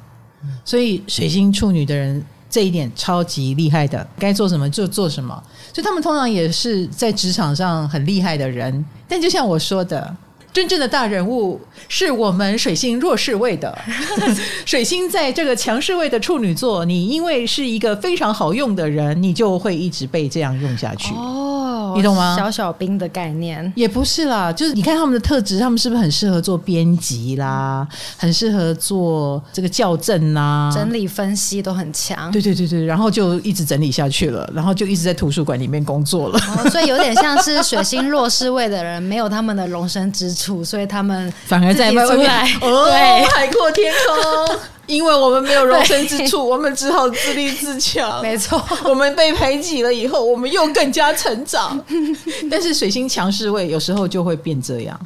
[0.64, 2.22] 所以水星处女的人
[2.54, 5.34] 这一点超级厉害的，该做什么就做什么。
[5.72, 10.16] 所以他们通常也是在职场上很厉害的人，但就像我说的，
[10.52, 13.76] 真正的大人物是我们水星弱势位的。
[14.64, 21.12] 水星在这个强势位的处女座，你因为是一个非常好用的人，你就会一直被这样用下去。
[21.14, 21.63] 哦。
[21.96, 22.36] 你懂吗？
[22.38, 27.86] 小小兵的概念也不是啦，就是你看他们的特质，他们是不是很适合做编辑啦，
[28.16, 32.30] 很适合做这个校正啦，整理分析都很强。
[32.30, 36.38] 对对对对，然后就一直整理下去了，然后就一直在图书馆里面工作了。
[36.56, 42.30] 哦，所以有点像是水星弱势位的人，没有他们的容身之处，所以他们反而在外面
[42.60, 44.58] 哦，对，海阔天空。
[44.86, 48.20] 因为我们没有容身之处，我们只好自立自强。
[48.20, 51.82] 没错，我们被排挤了以后，我们又更加成长。
[52.50, 54.98] 但是水星强势位有时候就会变这样，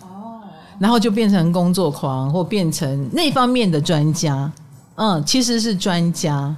[0.78, 4.50] 然后就变成工作狂，或变成那方面的专家。
[4.96, 6.54] 嗯，其实是专家，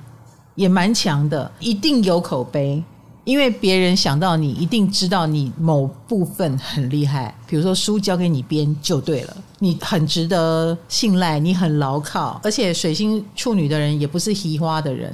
[0.55, 2.83] 也蛮强的，一定有口碑。
[3.25, 7.35] 因为别人想到你，一定知道你某部分很厉害。
[7.47, 12.41] 比如说书交给你编就对了，你很值得信赖，你很牢靠。
[12.43, 15.13] 而且水星处女的人也不是虚花的人，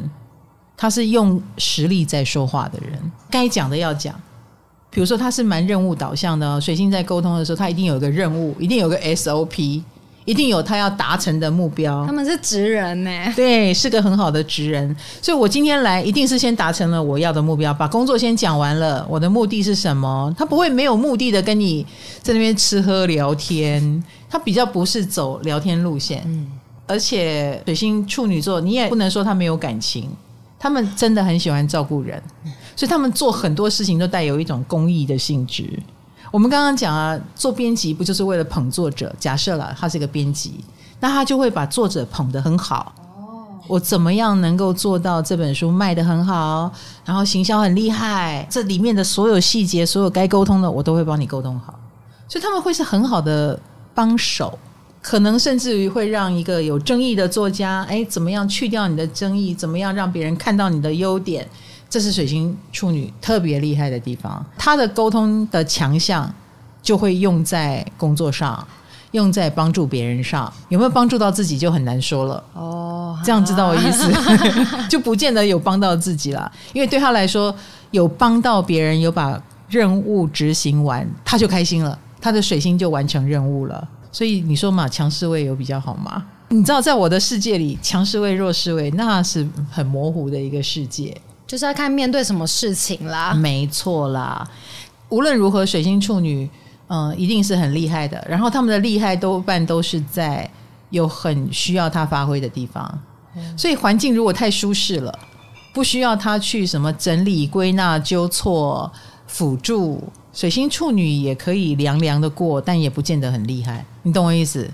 [0.76, 2.98] 他是用实力在说话的人，
[3.28, 4.14] 该讲的要讲。
[4.88, 9.82] 比如说他是蛮任务导向的，水星在沟通的时候，他一定有一个任务，一定有个 SOP。
[10.26, 12.04] 一定有他要达成的目标。
[12.04, 13.10] 他们是职人呢？
[13.34, 14.94] 对，是个很好的职人。
[15.22, 19.06] 所以我今天来，一定是先达成了我要的目标，把工作先讲完了。
[19.08, 20.34] 我的目的是什么？
[20.36, 21.86] 他不会没有目的的跟你
[22.20, 24.04] 在那边吃喝聊天。
[24.28, 26.22] 他比较不是走聊天路线。
[26.26, 26.46] 嗯，
[26.86, 30.10] 而且水星处女座，你也不能说他没有感情。
[30.58, 32.20] 他们真的很喜欢照顾人，
[32.74, 35.64] 所以他们做很多事情都带有一种公益的性质。
[36.36, 39.10] 我们刚刚讲啊，做编辑不就是为了捧作者？
[39.18, 40.62] 假设了他是一个编辑，
[41.00, 42.94] 那他就会把作者捧得很好。
[43.66, 46.70] 我怎么样能够做到这本书卖得很好，
[47.06, 48.46] 然后行销很厉害？
[48.50, 51.74] 这里面的所有细节，所有该沟通的，我都会帮你沟通好。
[52.28, 53.58] 所以他们会是很好的
[53.94, 54.58] 帮手，
[55.00, 59.54] 可能甚至于会让一个有争议的作家，哎，怎么样去掉你的争议？
[59.54, 61.48] 怎么样让别人看到你的优点？
[61.88, 66.32] 这是水星处女特别厉害的地方，她的沟通的强项
[66.82, 68.66] 就会用在工作上，
[69.12, 70.52] 用在帮助别人上。
[70.68, 72.42] 有没有帮助到自己就很难说了。
[72.54, 74.10] 哦，这样知道我意思，
[74.90, 76.50] 就不见得有帮到自己了。
[76.72, 77.54] 因为对他来说，
[77.92, 83.88] 有帮到别人，有把任务执行完，他就开心了，他的水星就完成任务了。
[84.12, 86.24] 所以你说嘛，强势位有比较好吗？
[86.48, 91.16] 你知道，在我的世界里，强势位、弱势位，那是很模糊的一个世界。
[91.46, 94.46] 就是要看面对什么事情啦，没错啦。
[95.08, 96.48] 无论如何，水星处女，
[96.88, 98.24] 嗯、呃，一定是很厉害的。
[98.28, 100.50] 然后他们的厉害多半都是在
[100.90, 102.98] 有很需要他发挥的地方。
[103.36, 105.16] 嗯、所以环境如果太舒适了，
[105.72, 108.90] 不需要他去什么整理、归纳、纠错、
[109.26, 113.84] 辅助，水星处女也可以凉凉的过，但也不见得很厉害。
[114.02, 114.68] 你懂我意思？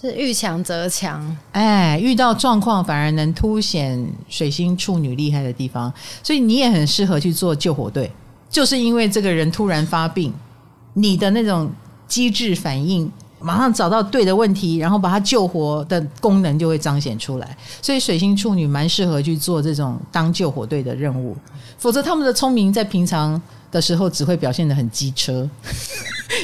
[0.00, 5.92] 是遇强则强，哎，遇到状况反而能凸显水星处女厉害的地方，
[6.22, 8.08] 所以你也很适合去做救火队，
[8.48, 10.32] 就是因为这个人突然发病，
[10.94, 11.68] 你的那种
[12.06, 21.36] 机智反应，马上找到对的问题，然后把他救活的功能就会彰显出来，所以水星处女蛮适合去做这种当救火队的任务，
[21.76, 23.40] 否则他们的聪明在平常
[23.72, 25.50] 的时候只会表现得很机车。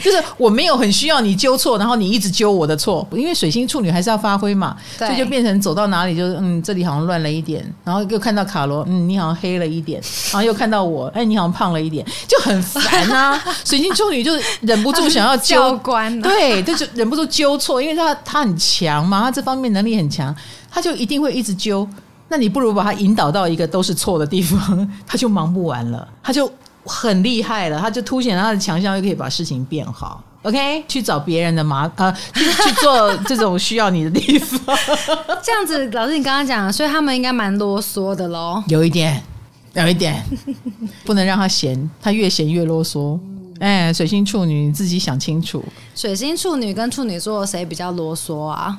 [0.04, 9.98] 就是我没有很需要你纠错，然后你一直纠我的错，因为水星处女还是要发挥嘛，对所以就变成走到哪里就是嗯，这里好像乱了一点，然后又看到卡罗，嗯，你好像黑了一点，
[10.30, 13.42] 然后又看到我，哎，你好像胖了一点，就很烦啊。
[13.64, 20.34] 水星处女就忍不住想要纠官，对，就是忍不住纠错，因为他他很强嘛，他这方面能力很强，
[20.70, 21.88] 他就一定会一直纠。
[22.28, 26.50] 那你不如把他引导到一个都是错的地方， 他就忙不完了，他就。
[26.84, 30.22] 很厉害了，他就凸显他的强项，又可以把事情变好。
[30.42, 34.76] OK，去找别人的麻呃，去 去做这种需要你的地方。
[35.42, 38.62] 这样子，老师你刚刚讲，所以他们应该蛮啰嗦的喽。
[38.68, 39.22] 有一点，
[39.72, 40.22] 有一点，
[41.04, 43.18] 不能让他闲，他越闲越啰嗦。
[43.60, 45.64] 哎，水星处女，你自己想清楚。
[45.94, 48.78] 水星处女跟处女座谁比较啰嗦啊？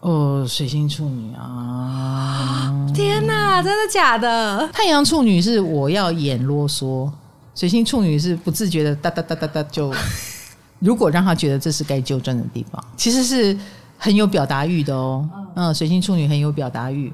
[0.00, 2.70] 哦，水星处女啊！
[2.94, 4.68] 天哪，真的假的？
[4.72, 7.10] 太阳处女是我要演啰嗦。
[7.60, 9.92] 水星处女是不自觉的哒哒哒哒哒就
[10.80, 13.54] 如果让他觉得这是该纠正的地方，其实是
[13.98, 15.28] 很有表达欲的哦。
[15.54, 17.12] 嗯，水星处女很有表达欲，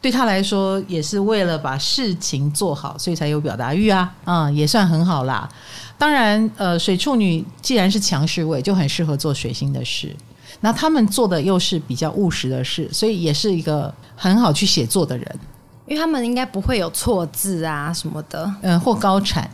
[0.00, 4.12] 对他来说也是为了把事情做好，所以才有表达欲啊。
[4.24, 5.48] 嗯，也算很好啦。
[5.96, 10.12] 当然，呃，水处女既然是强势位，就很适合做水星的事。
[10.58, 15.38] 那他们做的又是比较务实的事，所以也是一个很好去写作的人。
[15.86, 19.48] 因为他们应该不会有错字啊什么的，嗯，或高产，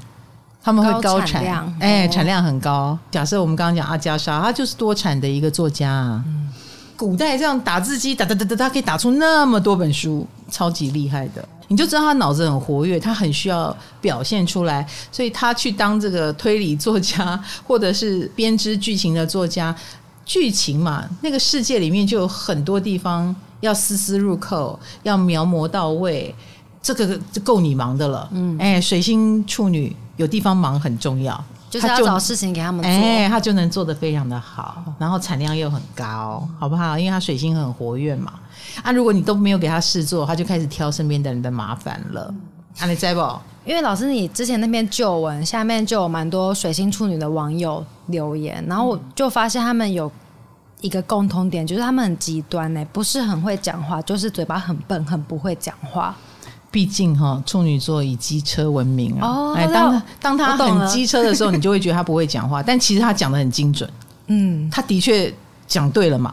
[0.63, 2.99] 他们会高产，量，哎，产量很高。
[3.11, 6.23] 假设我们刚刚讲阿加莎，她就是多产的一个作家啊。
[6.27, 6.49] 嗯，
[6.97, 11.47] 古代这样打字机打打打打，他可以打出那么多本书，超级厉害的。
[11.69, 19.75] 你就知道他脑子很活跃，他很需要表现出来，所以他去当这个推理作家， 或者是编织剧情的作家。
[20.27, 26.33] 剧情嘛，那个世界里面就有很多地方要丝丝入扣，要描摹到位，
[26.81, 28.29] 这个就够你忙的了。
[28.31, 36.99] 嗯，哎，水星处女有地方忙很重要，就是要找事情给他们做，哎，他就能做得非常的好，然后产量又很高，好不好？
[36.99, 38.35] 因为他水星很活跃嘛。
[38.83, 42.33] 啊，如果你都没有给他事做，他就开始挑身边的人的麻烦了。
[42.79, 43.21] 啊，你在不？
[43.65, 50.11] 因为老师，你之前那篇旧文下面就有蛮多水星处女的网友留言，然后我就发现他们有
[50.83, 56.15] 一个共同点，就是他们很极端呢，不是很会讲话，就是嘴巴很笨，很不会讲话。
[56.71, 59.27] 毕竟哈，处女座以机车闻名啊。
[59.27, 63.89] 哦，哎，当当他很机车的时候，你就会觉得他不会讲话， 但其实他讲的很精准。
[64.29, 65.33] 嗯，他的确
[65.67, 66.33] 讲对了嘛，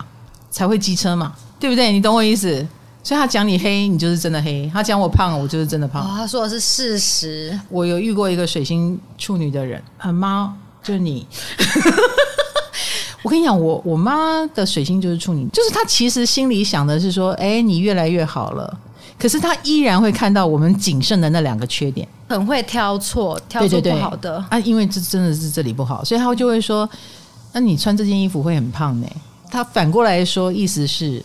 [0.52, 1.92] 才会机车嘛，对不对？
[1.92, 2.66] 你懂我意思？
[3.04, 6.04] 所以他讲你黑，你就是真的黑；他讲我胖，我就是真的胖。
[6.04, 7.58] 哦，他说的是事实。
[7.70, 11.26] 我有遇过一个水星处女的人，很妈，就是你。
[13.24, 18.78] 我跟你讲，我我妈的水星就是处女，就是她其实心里想的是说，哎，你越来越好了，
[19.18, 26.89] 可是他依然会看到我们仅剩的那两个缺点，很会挑错，挑错不好的啊，因为这真的是这里不好，所以他就会说，
[27.53, 29.07] 那你穿这件衣服会很胖呢。
[29.49, 31.24] 他反过来说，意思是。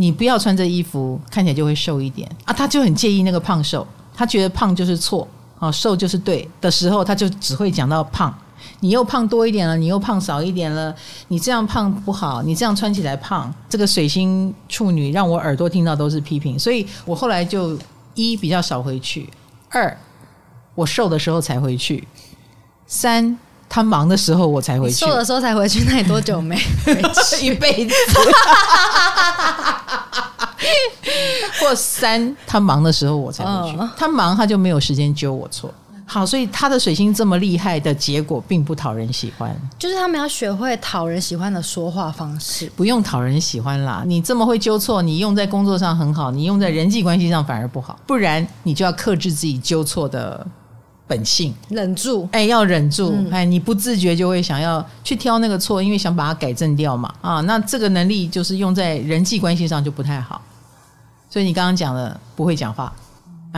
[0.00, 2.52] 你不要穿这衣服，看起来就会瘦一点啊！
[2.52, 5.26] 他就很介意那个胖瘦，他觉得胖就是错
[5.58, 8.32] 啊，瘦就是对的时候，他就只会讲到胖。
[8.80, 10.94] 你又胖多一点了，你又胖少一点了，
[11.28, 13.52] 你这样胖不好，你这样穿起来胖。
[13.68, 17.78] 这个水星处女让我耳朵听到都是批评，所以我后来就
[18.14, 19.28] 一比较少回去，
[19.70, 19.96] 二
[20.74, 22.06] 我瘦的时候才回去，
[22.86, 23.38] 三。
[23.70, 26.56] 他忙的时候我才回去，瘦的时候才回去，那你多久没
[26.86, 26.94] 回
[27.36, 27.44] 去？
[27.44, 27.94] 一辈子。
[31.60, 33.76] 或三，他忙的时候我才回去。
[33.76, 35.70] 哦、他忙他就没有时间揪我错。
[36.08, 39.54] 好，所以他的水星这么厉害的结果并不讨人喜欢。
[39.78, 44.02] 就是他们要学会讨人喜欢的说话方式，不用讨人喜欢啦。
[44.06, 47.96] 你这么会纠错，你用在工作上很好，你用在人际关系上反而不好。
[48.06, 50.44] 不然你就要克制自己纠错的。
[51.06, 60.38] 本性忍住，哎，要忍住，哎，你不自觉就会想要去挑那个错，因为想把它改正掉嘛，啊，那这个能力就是用在人际关系上就不太好，
[61.30, 62.92] 所以你刚刚讲的不会讲话。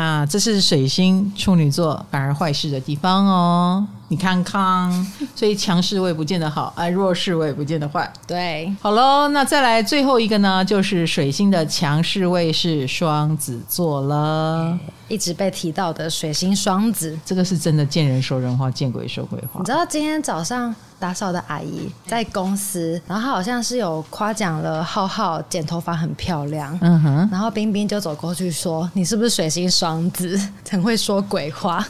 [0.00, 3.86] 啊，这是水星处女座反而坏事的地方哦。
[4.10, 4.90] 你看看，
[5.36, 8.12] 所以强势位不见得好，哎，弱势位不见得坏。
[8.26, 14.76] 对，好喽，那再来最后一个呢，就是水星的强势位是双子座了。
[15.06, 19.60] 一直被提到的水星双子，这个是真的见人说人话，见鬼说鬼话。
[19.60, 30.40] 你知道今天早上打扫的阿姨在公司，然后她好像是有夸奖了浩浩剪头发很漂亮，嗯哼，然后冰冰就走过去说：“你是不是水星双子？
[30.68, 31.86] 很会说鬼话。”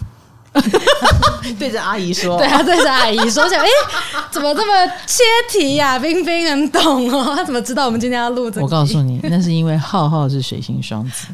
[1.59, 3.67] 对着阿姨说，对啊，对着阿姨说，想哎，
[4.31, 5.99] 怎么这么切题呀？
[5.99, 8.63] 冰冰很懂哦，他怎么知道我们今天要录这个？
[8.63, 11.29] 我告诉你，那是因为浩浩是水星双子。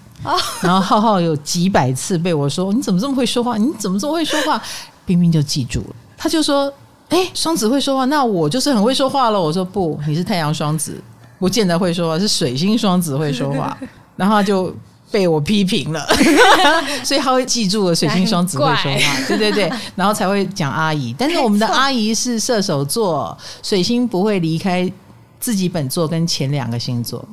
[0.61, 3.57] 然后浩浩有几百次被我说，你怎么这么会说话？
[3.57, 4.61] 你怎么这么会说话？
[5.05, 6.73] 冰冰就记住了，他就说
[7.11, 11.01] ：“哎，双子会说话，那我就是很会说话了。”我说：“不，你是太阳双子，
[11.39, 13.77] 不见得会说话，是水星双子会说话。
[14.17, 14.75] ”然后他就
[15.17, 16.07] 被我批评了，
[17.03, 21.15] 所以他会记住了水星双子会说话，对对对，然后才会讲阿姨。
[21.17, 24.93] 但是我们的阿姨是射手座，水星不会离开
[25.41, 27.27] 自己本座跟前两个星座。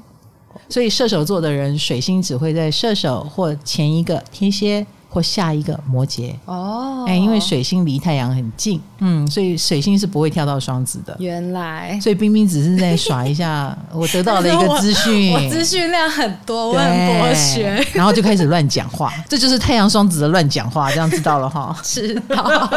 [0.70, 7.06] 所以射手座的人，水星只会在射手或前一个天蝎或下一个摩羯哦。
[7.08, 11.16] 哎，因为水星离太阳很近，嗯，所以水星是不会跳到双子的。
[11.20, 21.76] 原来，所以冰冰只是在耍一下， 我得到了一个资讯， 我资讯量很多，我很博学，然后就开始乱讲话，这就是太阳双子的乱讲话，这样知道了哈？
[21.84, 22.70] 知道。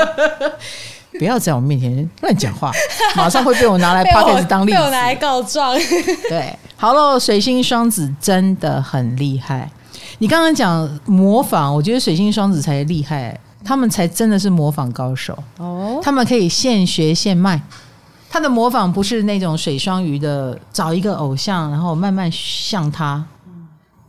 [1.18, 2.70] 不要在我面前乱讲话，
[3.16, 5.74] 马上会被我拿来 podcast 当例子，被我拿来告状。
[6.28, 9.70] 对，好了，水星双子真的很厉害。
[10.18, 16.00] 你刚刚讲模仿，我觉得水星双子才厉害，他们才真的是模仿高手哦。
[16.02, 17.60] 他们可以现学现卖，
[18.30, 23.24] 他的模仿不是那种水双鱼的找一个偶像，然后慢慢像他。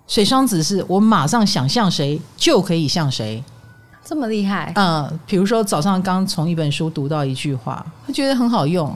[0.08, 3.43] 水双子是我马上想像谁就可以像谁，
[4.05, 4.72] 这么厉害。
[4.76, 8.95] 嗯，比如说早上刚从一本书读到一句话，他觉得很好用，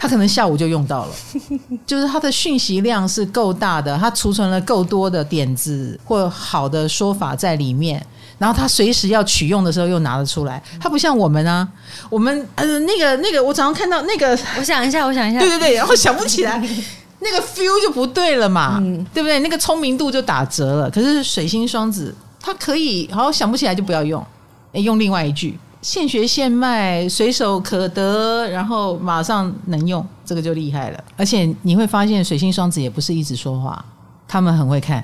[0.00, 1.12] 他可能下午就用到了。
[1.86, 8.04] 就是他的讯息量是够大的，他储存了够多的点子或好的说法在里面。
[8.38, 11.68] 然后他随时要取用的时候又拿得出来，他不像我们啊，
[12.08, 16.56] 我们呃那个那个，我早上看到那个， 我想一下，我想一下，对对对，然后想不起来，
[17.20, 19.40] 那个 feel 就不对了嘛，嗯、对不对？
[19.40, 20.90] 那个聪明度就打折了。
[20.90, 24.24] 可是水星双子，他可以好想不起来就不要用，
[24.72, 31.04] 用另外一句，现学现卖，随手可得，然后马上能用，这个就厉害了。
[31.16, 33.82] 而且你会发现，水星双子也不是一直说话，
[34.28, 35.02] 他们很会看，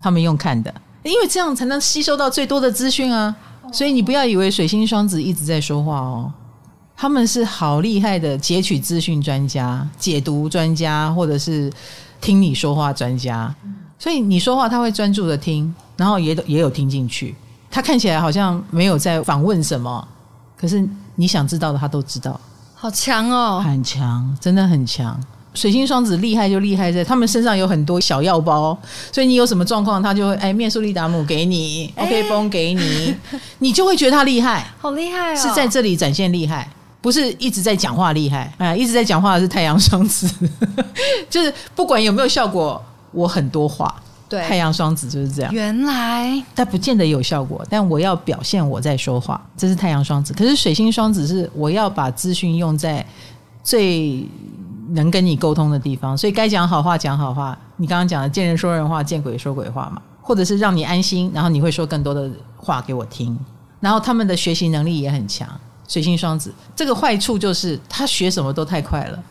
[0.00, 0.72] 他们用看的。
[1.02, 3.34] 因为这样才能吸收到最多的资讯啊，
[3.72, 6.32] 所以你不要以为水星双子一直在说话哦，
[6.96, 11.72] 他们是好厉害的截取资讯专家、解读专家，或者是
[12.20, 13.52] 听你说话专家。
[13.98, 17.34] 所以你说话他会专注的听，然后也也有听进去。
[17.78, 20.04] 他看起来好像没有在访问什么，
[20.56, 22.38] 可是你想知道的他都知道。
[22.74, 25.16] 好强哦，很强，真的很强。
[25.54, 28.76] 水星双子厉害就厉害在他们身上有很多小药包，
[29.12, 33.14] 所以你有什么状况，他就会哎面素利达姆给你，OK 绷给你，
[33.60, 35.36] 你就会觉得他厉害，好厉害哦！
[35.36, 36.68] 是在这里展现厉害，
[37.00, 38.52] 不是一直在讲话厉害。
[38.58, 40.28] 哎，一直在讲话的是太阳双子，
[41.30, 43.94] 就是不管有没有效果，我很多话。
[44.28, 45.52] 对，太阳双子就是这样。
[45.52, 50.32] 原来，但不见得有效果，但我要表现我在说话，这是太阳双子。
[50.34, 53.04] 可是水星双子是我要把资讯用在
[53.62, 54.28] 最。
[54.92, 57.54] 能跟你沟通的地方，所以该讲好话讲好话。
[57.76, 63.38] 你刚刚讲的见人说人话，见鬼说鬼话嘛，或者是让你安心，然后你会说更多的话给我听。
[63.80, 65.46] 然后他们的学习能力也很强。
[65.86, 69.22] 水星双子这个坏处就是他学什么都太快了，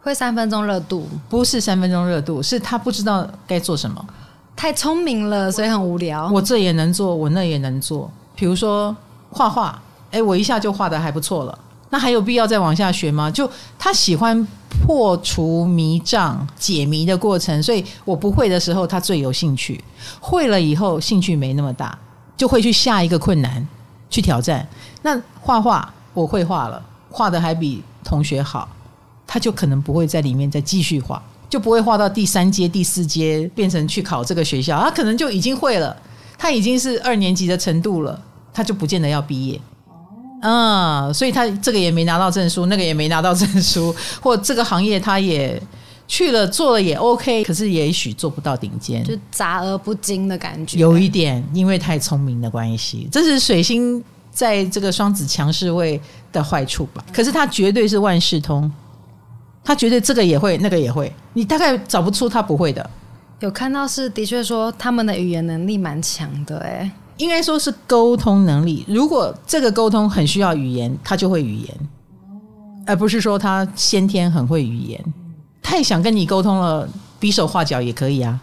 [0.00, 1.06] 会三分钟热度。
[1.28, 4.02] 不是三分钟热度，是他不知道该做什么，
[4.58, 6.28] 太聪明了，所以很无聊。
[6.32, 8.10] 我这也能做，我那也能做。
[8.34, 8.94] 比如说
[9.30, 9.80] 画画，
[10.10, 11.56] 哎，我一下就画得还不错了。
[11.90, 13.30] 那还有必要再往下学吗？
[13.30, 13.48] 就
[13.78, 14.44] 他喜欢
[14.84, 19.78] 破除迷障、解谜的过程，所以我不会的时候，他最有兴趣；
[20.18, 21.96] 会了以后，兴趣没那么大，
[22.36, 23.64] 就会去下一个困难
[24.10, 24.66] 去挑战。
[25.02, 28.68] 那画画我会画了，画得还比同学好，
[29.24, 35.96] 他就可能不会在里面再继续画，就不会画到第三阶、第四阶，变成去考这个学校，他可能就已经会了，
[36.36, 38.20] 他已经是二年级的程度了，
[38.52, 39.60] 他就不见得要毕业。
[40.42, 45.60] 嗯，所以他这个也没拿到证书，那个也没拿到证书， 或这个行业他也
[46.06, 57.04] 去了做了也 OK，可是也许做不到顶尖，就杂而不精的感觉，有一点，因为太聪明的关系，这是水星在这个双子强势位的坏处吧？
[57.12, 58.70] 可是他绝对是万事通，
[59.68, 62.88] 他觉得这个也会，那个也会，你大概找不出他不会的。
[63.40, 66.90] 有看到是的确说他们的语言能力蛮强的，哎。
[67.18, 68.82] 应该说是沟通能力。
[68.88, 71.76] 如果这个沟通很需要语言，他就会语言，
[72.86, 75.04] 而不是说他先天很会语言。
[75.60, 76.88] 太想跟你沟通了，
[77.20, 78.40] 比手画脚也可以啊，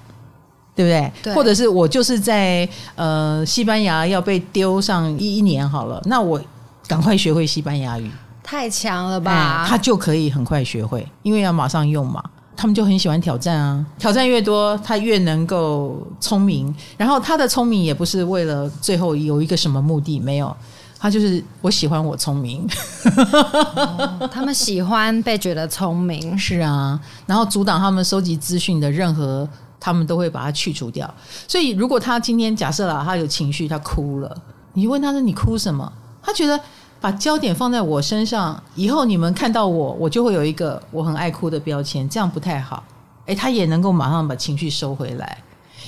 [0.75, 1.11] 对不对？
[1.23, 1.33] 对。
[1.33, 6.39] 或者是我就是在呃西班牙要被丢上一一年好了，那我
[6.87, 8.11] 赶快学会西班牙语，
[8.45, 9.65] 太强了吧？
[9.65, 12.23] 嗯，他就可以很快学会，因为要马上用嘛。
[12.57, 16.73] 他们就很喜欢挑战啊，挑战越多，他越能够聪明。
[16.95, 20.55] 然后他的聪明也不是为了最后有一个什么目的，没有，
[20.97, 22.65] 他就是我喜欢我聪明。
[23.03, 26.97] 哦，他们喜欢被觉得聪明， 是啊。
[27.25, 29.45] 然后阻挡他们收集资讯的任何，
[29.77, 31.13] 他们都会把它去除掉。
[31.49, 34.37] 所以如果他今天假设了他有情绪，他哭了，
[34.73, 35.91] 你问他说你哭什么？
[36.23, 36.57] 他觉得。
[36.99, 42.83] 把焦点放在我身上，以后你们看到我，我就会有一个我很爱哭的标签，这样不太好。
[43.27, 45.37] 诶，他也能够马上把情绪收回来，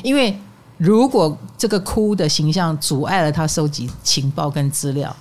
[0.03, 0.37] 因为
[0.77, 5.15] 如果这个哭的形象阻碍了他收集情报跟资料，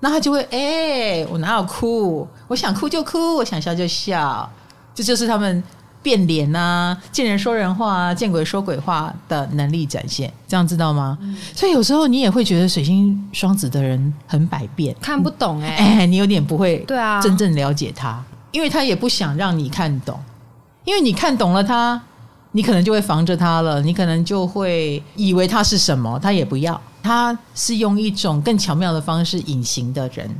[0.00, 2.26] 那他就会诶，我哪有哭？
[2.46, 4.48] 我想哭就哭，我想笑就笑，
[4.94, 5.62] 这就是他们。
[6.02, 11.18] 变脸啊，见人说人话啊，见鬼说鬼话的能力展现，这样知道吗？
[11.20, 18.22] 嗯、所以有时候你也会觉得水星双子的人很百变，看不懂哎、欸， 哎，你有点不会对啊，真正了解他，
[18.52, 20.18] 因为他也不想让你看懂，
[20.84, 22.00] 因为你看懂了他，
[22.52, 30.30] 你可能就会防着他了，你可能就会以为他是什么，他也不要，他是用一种更巧妙的方式隐形的人，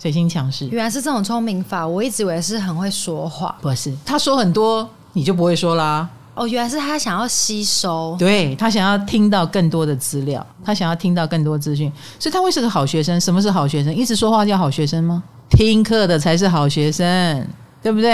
[0.00, 4.88] 水星强势，原来是这种聪明法，我一直以为是很会说话，不是，他说很多。
[5.12, 6.08] 你就不会说啦？
[6.34, 13.20] 哦，原来是他想要吸收，对，他想要听到更多的资料，他想要听到更多资讯，所以他会是个好学生。
[13.20, 13.94] 什么是好学生？
[13.94, 15.22] 一直说话叫好学生吗？
[15.50, 17.46] 听课的才是好学生。
[17.82, 18.10] 对不对？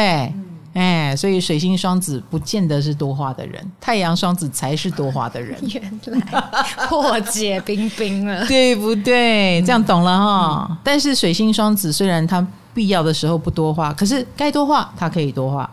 [0.75, 5.59] 哎、嗯，所以水星双子不见得是多话的人，太阳双子才是多话的人。
[5.67, 6.41] 原来
[6.89, 9.61] 破解冰冰了，对不对？
[9.63, 10.69] 这样懂了哈。
[10.71, 15.69] 嗯、但是水星双子虽然他必要的时候不多话，可是该多话他可以多话，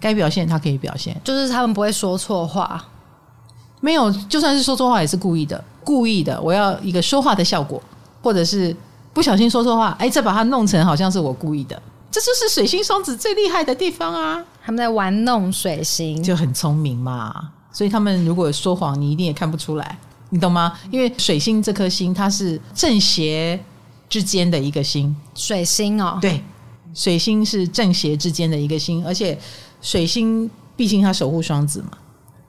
[0.00, 2.82] 该表现他可以表现，就是他们不会说错话。
[3.80, 6.40] 没有，就算是说错话也是故意的，故意的。
[6.40, 7.82] 我要一个说话的效果，
[8.22, 8.74] 或者是
[9.12, 11.80] 不小心说错话，哎，再把它弄成好像是我故意的，
[12.10, 14.44] 这就是水星双子最厉害的地方啊！
[14.62, 17.50] 他们在玩弄水星，就很聪明嘛。
[17.72, 19.98] 所以他们如果说谎，你一定也看不出来，
[20.28, 20.78] 你懂吗？
[20.90, 23.58] 因为水星这颗星，它是正邪
[24.10, 25.16] 之间的一个星。
[25.34, 26.42] 水星哦，对，
[26.92, 29.38] 水星是正邪之间的一个星，而且
[29.80, 31.90] 水星毕竟它守护双子嘛。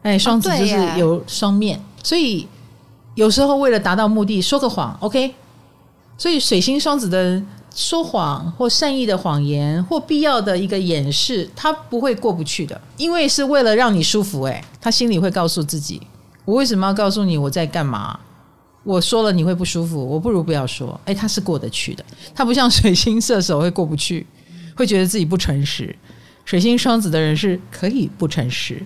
[0.03, 2.47] 哎，双子就是有双面，哦、所以
[3.15, 5.34] 有时候为了达到目的，说个谎，OK。
[6.17, 7.41] 所以水星双子的
[7.73, 14.43] 说谎或善意的谎言或必要的一个掩饰，他不会过不去的，因为是为了让你舒服。
[14.43, 16.01] 哎，他心里会告诉自己：
[16.45, 18.19] 我为什么要告诉你我在干嘛？
[18.84, 20.99] 我说了你会不舒服，我不如不要说。
[21.05, 22.03] 哎，他是过得去的，
[22.34, 24.25] 他不像水星射手会过不去，
[24.75, 25.95] 会觉得自己不诚实。
[26.45, 28.81] 水星双子的人是可以不诚实。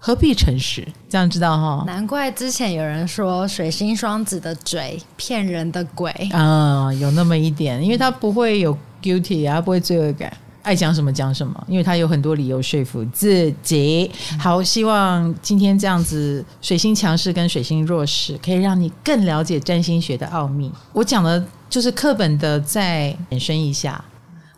[0.00, 0.86] 何必诚实？
[1.08, 1.82] 这样知道哈？
[1.84, 10.32] 难怪之前有人说水星双子的嘴骗人的鬼啊、嗯，有那么一点，因为他不会有 guilty 啊，不会罪恶感，
[10.62, 14.08] 爱讲什么讲什么，因为他有很多理由说服自己。
[14.38, 20.70] 好，希望今天这样子，水星强势跟水星弱势，可以让你更了解占星学的奥秘。
[20.92, 24.02] 我讲的就是课本的再延伸一下，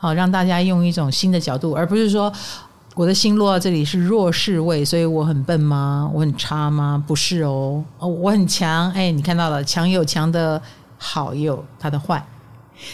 [0.01, 2.33] 好，让大家用一种新的角度，而不是说。
[2.97, 6.11] 我的星落到这里是弱势位，所以我很笨吗？
[6.13, 7.03] 我很差吗？
[7.07, 8.91] 不是哦，我很强。
[8.91, 10.61] 哎，你看到了，强有强的
[10.99, 12.23] 好，也有它的坏。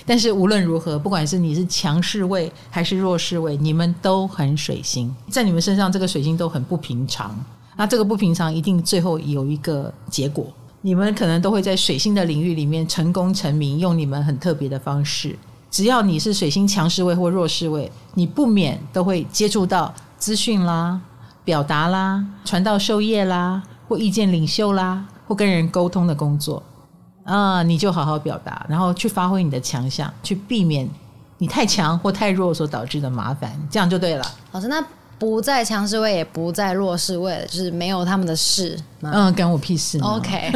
[0.04, 7.34] 但是无论如何，不管是你是强势位还是弱势位，你们都很水星，在你们身上这个水星都很不平常。
[7.74, 10.46] 那这个不平常一定最后有一个结果，
[10.82, 15.36] 你们可能都会在水星的领域里面成功成名，用你们很特别的方式。
[15.76, 20.98] 只要你是水星强势位或弱势位，你不免都会接触到资讯啦、
[21.44, 26.62] 表达啦、传道授业啦，或意见领袖啦，或跟人沟通的工作
[27.24, 30.88] 啊，你就好好表达，然后去发挥你的强项，去避免
[31.36, 34.24] 你太强或太弱所导致的麻烦，这样就对了。
[34.52, 34.82] 老师，那。
[35.18, 38.78] 不在强势位，也不在弱势位，就是没有他们的事。
[39.02, 39.98] 嗯，关我屁事。
[40.02, 40.50] OK，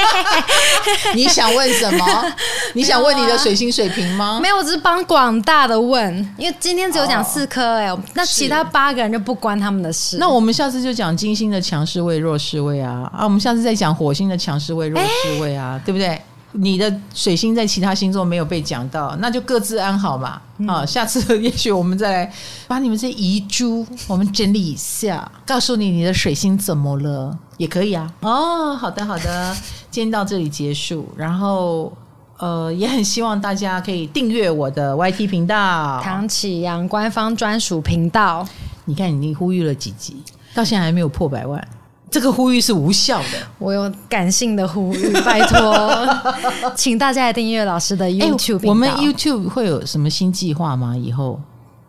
[1.14, 2.04] 你想问什么？
[2.74, 4.38] 你想问你的水星水平吗？
[4.40, 10.16] 没有，我只是帮广大的问，因为今天只有讲四颗哎、欸，哦、那其他八个人就不关他们的事。
[10.18, 13.24] 那我们下次就讲金星的强势位、弱势位啊啊！
[13.24, 16.20] 我们下次再讲火星的强势位、弱势位啊，欸、对不对？
[16.56, 20.40] 你的水星在其他星座没有被讲到，那就各自安好嘛。
[20.68, 22.32] 啊，下次 也许我们再来
[22.68, 28.08] 把你们这些遗珠我们整理一下，告诉你你的水星怎么了也可以啊。
[28.20, 29.56] 哦，好的好的，
[29.90, 31.92] 今天到这里结束，然后
[32.38, 38.46] 呃也很希望大家可以订阅我的 YT 频道唐启阳官方专属频道。
[38.84, 40.22] 你看你呼吁了几集，
[40.54, 41.66] 到现在还没有破百万。
[42.10, 43.38] 这个呼吁是无效的。
[43.58, 48.66] 我有感性的呼吁， 拜托，请大家来订阅老师的 YouTube。
[48.68, 50.96] 我们 YouTube 会有什么新计划吗？
[50.96, 51.40] 以后？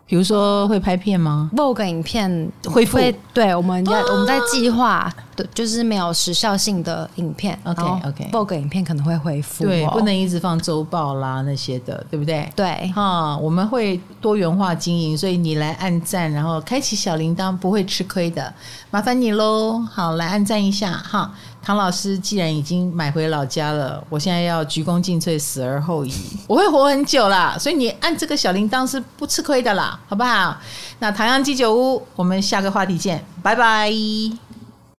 [0.06, 2.96] 比如说会拍片吗？Vogue 影片恢复，
[3.34, 7.58] 对，我们要我们在计划，对，就是没有时效性的影片。
[7.64, 8.30] OK OK。
[8.32, 12.48] Vogue 影片可能会恢复，对，不能一直放周报啦那些的，对不对？
[12.54, 18.54] 对，哈，我们会多元化经营，所以你来按赞，然后开启小铃铛，不会吃亏的，
[18.90, 19.80] 麻烦你喽。
[19.92, 21.32] 好，来按赞一下哈。
[21.66, 26.14] 唐老师既然已经买回老家了，我现在要鞠躬尽瘁，死而后已。
[26.46, 30.56] 我会活很久啦，所以你按这个小铃铛是不吃亏的啦，好不好？
[31.00, 33.90] 那唐阳鸡酒屋，我们下个话题见，拜拜。